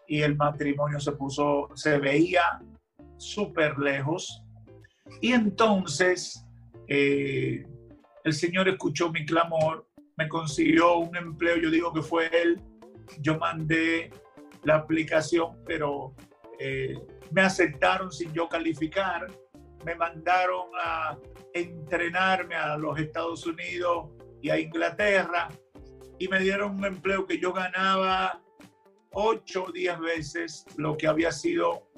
[0.09, 2.61] y el matrimonio se puso, se veía
[3.17, 4.43] súper lejos.
[5.21, 6.45] Y entonces
[6.89, 7.65] eh,
[8.25, 9.87] el Señor escuchó mi clamor,
[10.17, 12.61] me consiguió un empleo, yo digo que fue Él,
[13.21, 14.11] yo mandé
[14.65, 16.15] la aplicación, pero
[16.59, 16.95] eh,
[17.31, 19.27] me aceptaron sin yo calificar,
[19.85, 21.19] me mandaron a
[21.53, 24.11] entrenarme a los Estados Unidos
[24.43, 25.49] y a Inglaterra
[26.19, 28.43] y me dieron un empleo que yo ganaba
[29.13, 31.91] ocho o diez veces lo que había sido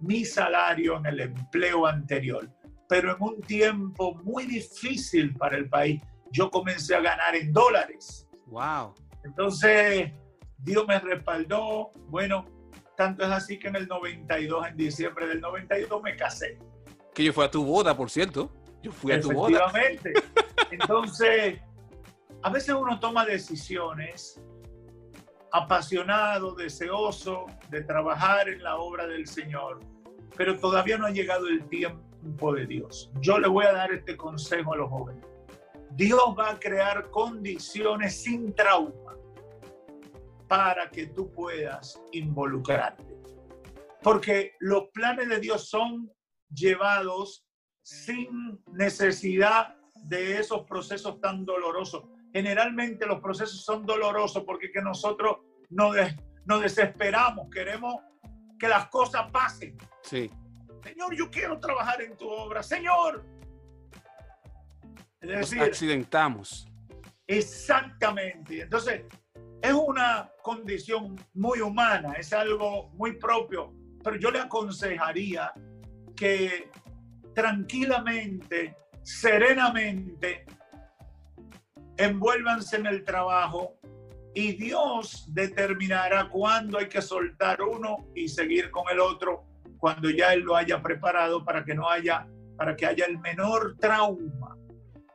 [0.00, 2.50] mi salario en el empleo anterior.
[2.88, 8.28] Pero en un tiempo muy difícil para el país, yo comencé a ganar en dólares.
[8.46, 8.94] Wow.
[9.24, 10.12] Entonces,
[10.58, 11.92] Dios me respaldó.
[12.08, 12.46] Bueno,
[12.96, 16.58] tanto es así que en el 92, en diciembre del 92, me casé.
[17.18, 18.48] Que yo fui a tu boda, por cierto.
[18.80, 19.58] Yo fui a tu boda.
[19.74, 20.12] Efectivamente.
[20.70, 21.58] Entonces,
[22.44, 24.40] a veces uno toma decisiones
[25.50, 29.80] apasionado, deseoso de trabajar en la obra del Señor,
[30.36, 33.10] pero todavía no ha llegado el tiempo de Dios.
[33.20, 35.26] Yo le voy a dar este consejo a los jóvenes.
[35.96, 39.16] Dios va a crear condiciones sin trauma
[40.46, 43.02] para que tú puedas involucrarte.
[44.04, 46.12] Porque los planes de Dios son
[46.50, 47.46] llevados
[47.82, 52.04] sin necesidad de esos procesos tan dolorosos.
[52.32, 55.38] Generalmente los procesos son dolorosos porque que nosotros
[55.70, 55.96] nos,
[56.44, 57.96] nos desesperamos, queremos
[58.58, 59.76] que las cosas pasen.
[60.02, 60.30] Sí.
[60.82, 62.62] Señor, yo quiero trabajar en tu obra.
[62.62, 63.24] Señor.
[65.20, 66.68] Es decir, nos accidentamos.
[67.26, 68.62] Exactamente.
[68.62, 69.02] Entonces,
[69.62, 75.52] es una condición muy humana, es algo muy propio, pero yo le aconsejaría
[76.18, 76.70] que
[77.34, 80.44] tranquilamente, serenamente,
[81.96, 83.78] envuélvanse en el trabajo
[84.34, 89.44] y Dios determinará cuándo hay que soltar uno y seguir con el otro
[89.78, 93.76] cuando ya Él lo haya preparado para que no haya, para que haya el menor
[93.78, 94.56] trauma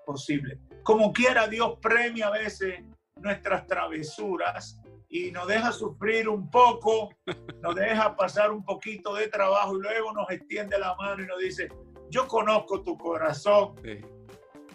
[0.05, 0.59] posible.
[0.83, 2.83] Como quiera, Dios premia a veces
[3.15, 4.79] nuestras travesuras
[5.13, 7.13] y nos deja sufrir un poco,
[7.61, 11.37] nos deja pasar un poquito de trabajo y luego nos extiende la mano y nos
[11.39, 11.69] dice,
[12.09, 13.75] yo conozco tu corazón,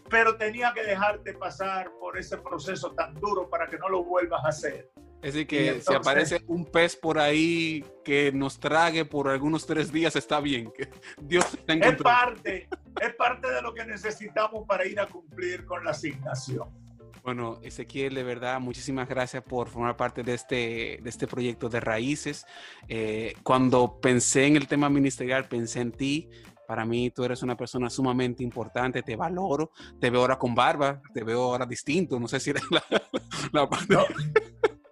[0.09, 4.45] pero tenía que dejarte pasar por ese proceso tan duro para que no lo vuelvas
[4.45, 4.93] a hacer.
[5.23, 9.91] Es decir, que si aparece un pez por ahí que nos trague por algunos tres
[9.91, 10.71] días, está bien.
[10.71, 10.89] Que
[11.21, 12.69] Dios está en Es parte,
[13.01, 16.88] es parte de lo que necesitamos para ir a cumplir con la asignación.
[17.29, 21.79] Bueno, Ezequiel, de verdad, muchísimas gracias por formar parte de este, de este proyecto de
[21.79, 22.47] raíces.
[22.89, 26.31] Eh, cuando pensé en el tema ministerial, pensé en ti.
[26.67, 31.03] Para mí tú eres una persona sumamente importante, te valoro, te veo ahora con barba,
[31.13, 32.63] te veo ahora distinto, no sé si eres
[33.53, 33.69] la,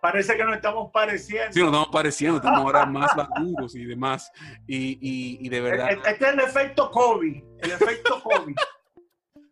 [0.03, 1.55] Parece que nos estamos pareciendo.
[1.55, 4.31] Sí, nos estamos pareciendo, estamos ahora más maduros y demás.
[4.67, 4.99] Y,
[5.41, 5.89] y, de verdad.
[6.07, 8.57] Este es el efecto COVID, el efecto COVID.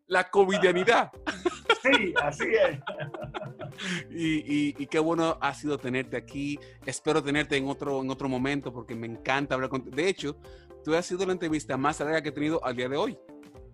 [0.06, 1.10] La covidianidad.
[1.82, 2.78] Sí, así es.
[4.08, 6.60] Y, y, qué bueno ha sido tenerte aquí.
[6.86, 9.96] Espero tenerte en otro, en otro momento porque me encanta hablar contigo.
[9.96, 10.36] De hecho,
[10.84, 13.18] tú has sido la entrevista más larga que he tenido al día de hoy.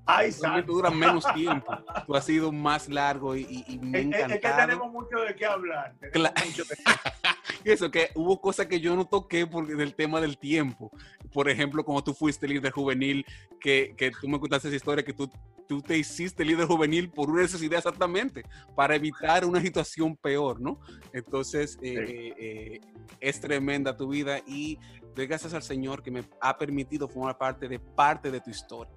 [0.06, 0.32] Ay,
[0.66, 1.72] Tú duras menos tiempo.
[2.06, 4.34] Tú has sido más largo y, y, me encanta.
[4.34, 5.94] Es, que tenemos mucho de qué hablar.
[6.12, 6.34] Claro.
[7.64, 10.90] Eso, que hubo cosas que yo no toqué porque del tema del tiempo.
[11.32, 13.24] Por ejemplo, como tú fuiste líder juvenil,
[13.60, 15.30] que, que tú me contaste esa historia, que tú,
[15.70, 18.42] tú te hiciste líder juvenil por una necesidad exactamente,
[18.74, 20.80] para evitar una situación peor, ¿no?
[21.12, 22.80] Entonces, eh, eh,
[23.20, 24.78] es tremenda tu vida y
[25.14, 28.92] doy gracias al Señor que me ha permitido formar parte de parte de tu historia.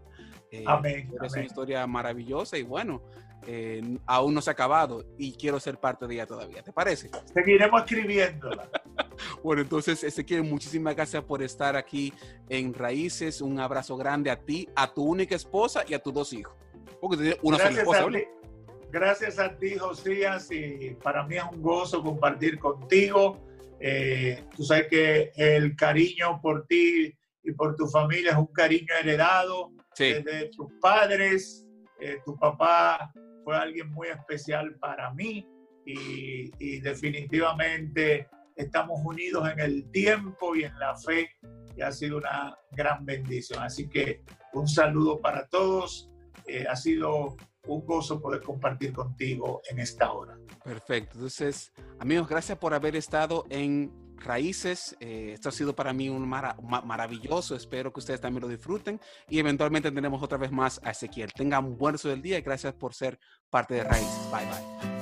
[0.51, 1.11] Eh, amén.
[1.23, 3.03] Es una historia maravillosa y bueno,
[3.47, 6.63] eh, aún no se ha acabado y quiero ser parte de ella todavía.
[6.63, 7.09] ¿Te parece?
[7.33, 8.69] Seguiremos escribiéndola.
[9.43, 12.13] bueno, entonces, Ezequiel, muchísimas gracias por estar aquí
[12.49, 13.41] en Raíces.
[13.41, 16.55] Un abrazo grande a ti, a tu única esposa y a tus dos hijos.
[17.01, 18.33] Porque una gracias sola esposa, a
[18.91, 23.43] Gracias a ti, Josías, y para mí es un gozo compartir contigo.
[23.79, 27.11] Eh, tú sabes que el cariño por ti
[27.43, 31.65] y por tu familia es un cariño heredado de tus padres.
[31.99, 33.11] Eh, tu papá
[33.43, 35.47] fue alguien muy especial para mí
[35.85, 41.29] y, definitivamente estamos unidos en el tiempo y en la fe
[41.75, 43.63] y ha sido una gran bendición.
[43.63, 44.21] Así que
[44.53, 46.09] un saludo para todos.
[46.45, 47.35] Eh, ha sido
[47.65, 50.37] un gozo poder compartir contigo en esta hora.
[50.63, 51.13] Perfecto.
[51.15, 53.91] Entonces, amigos, gracias por haber estado en
[54.23, 54.95] Raíces.
[54.99, 57.55] Eh, esto ha sido para mí un maravilloso.
[57.55, 58.99] Espero que ustedes también lo disfruten
[59.29, 61.31] y eventualmente tendremos otra vez más a Ezequiel.
[61.33, 63.19] Tengan un buen resto del día y gracias por ser
[63.49, 64.29] parte de Raíces.
[64.31, 64.92] Bye bye.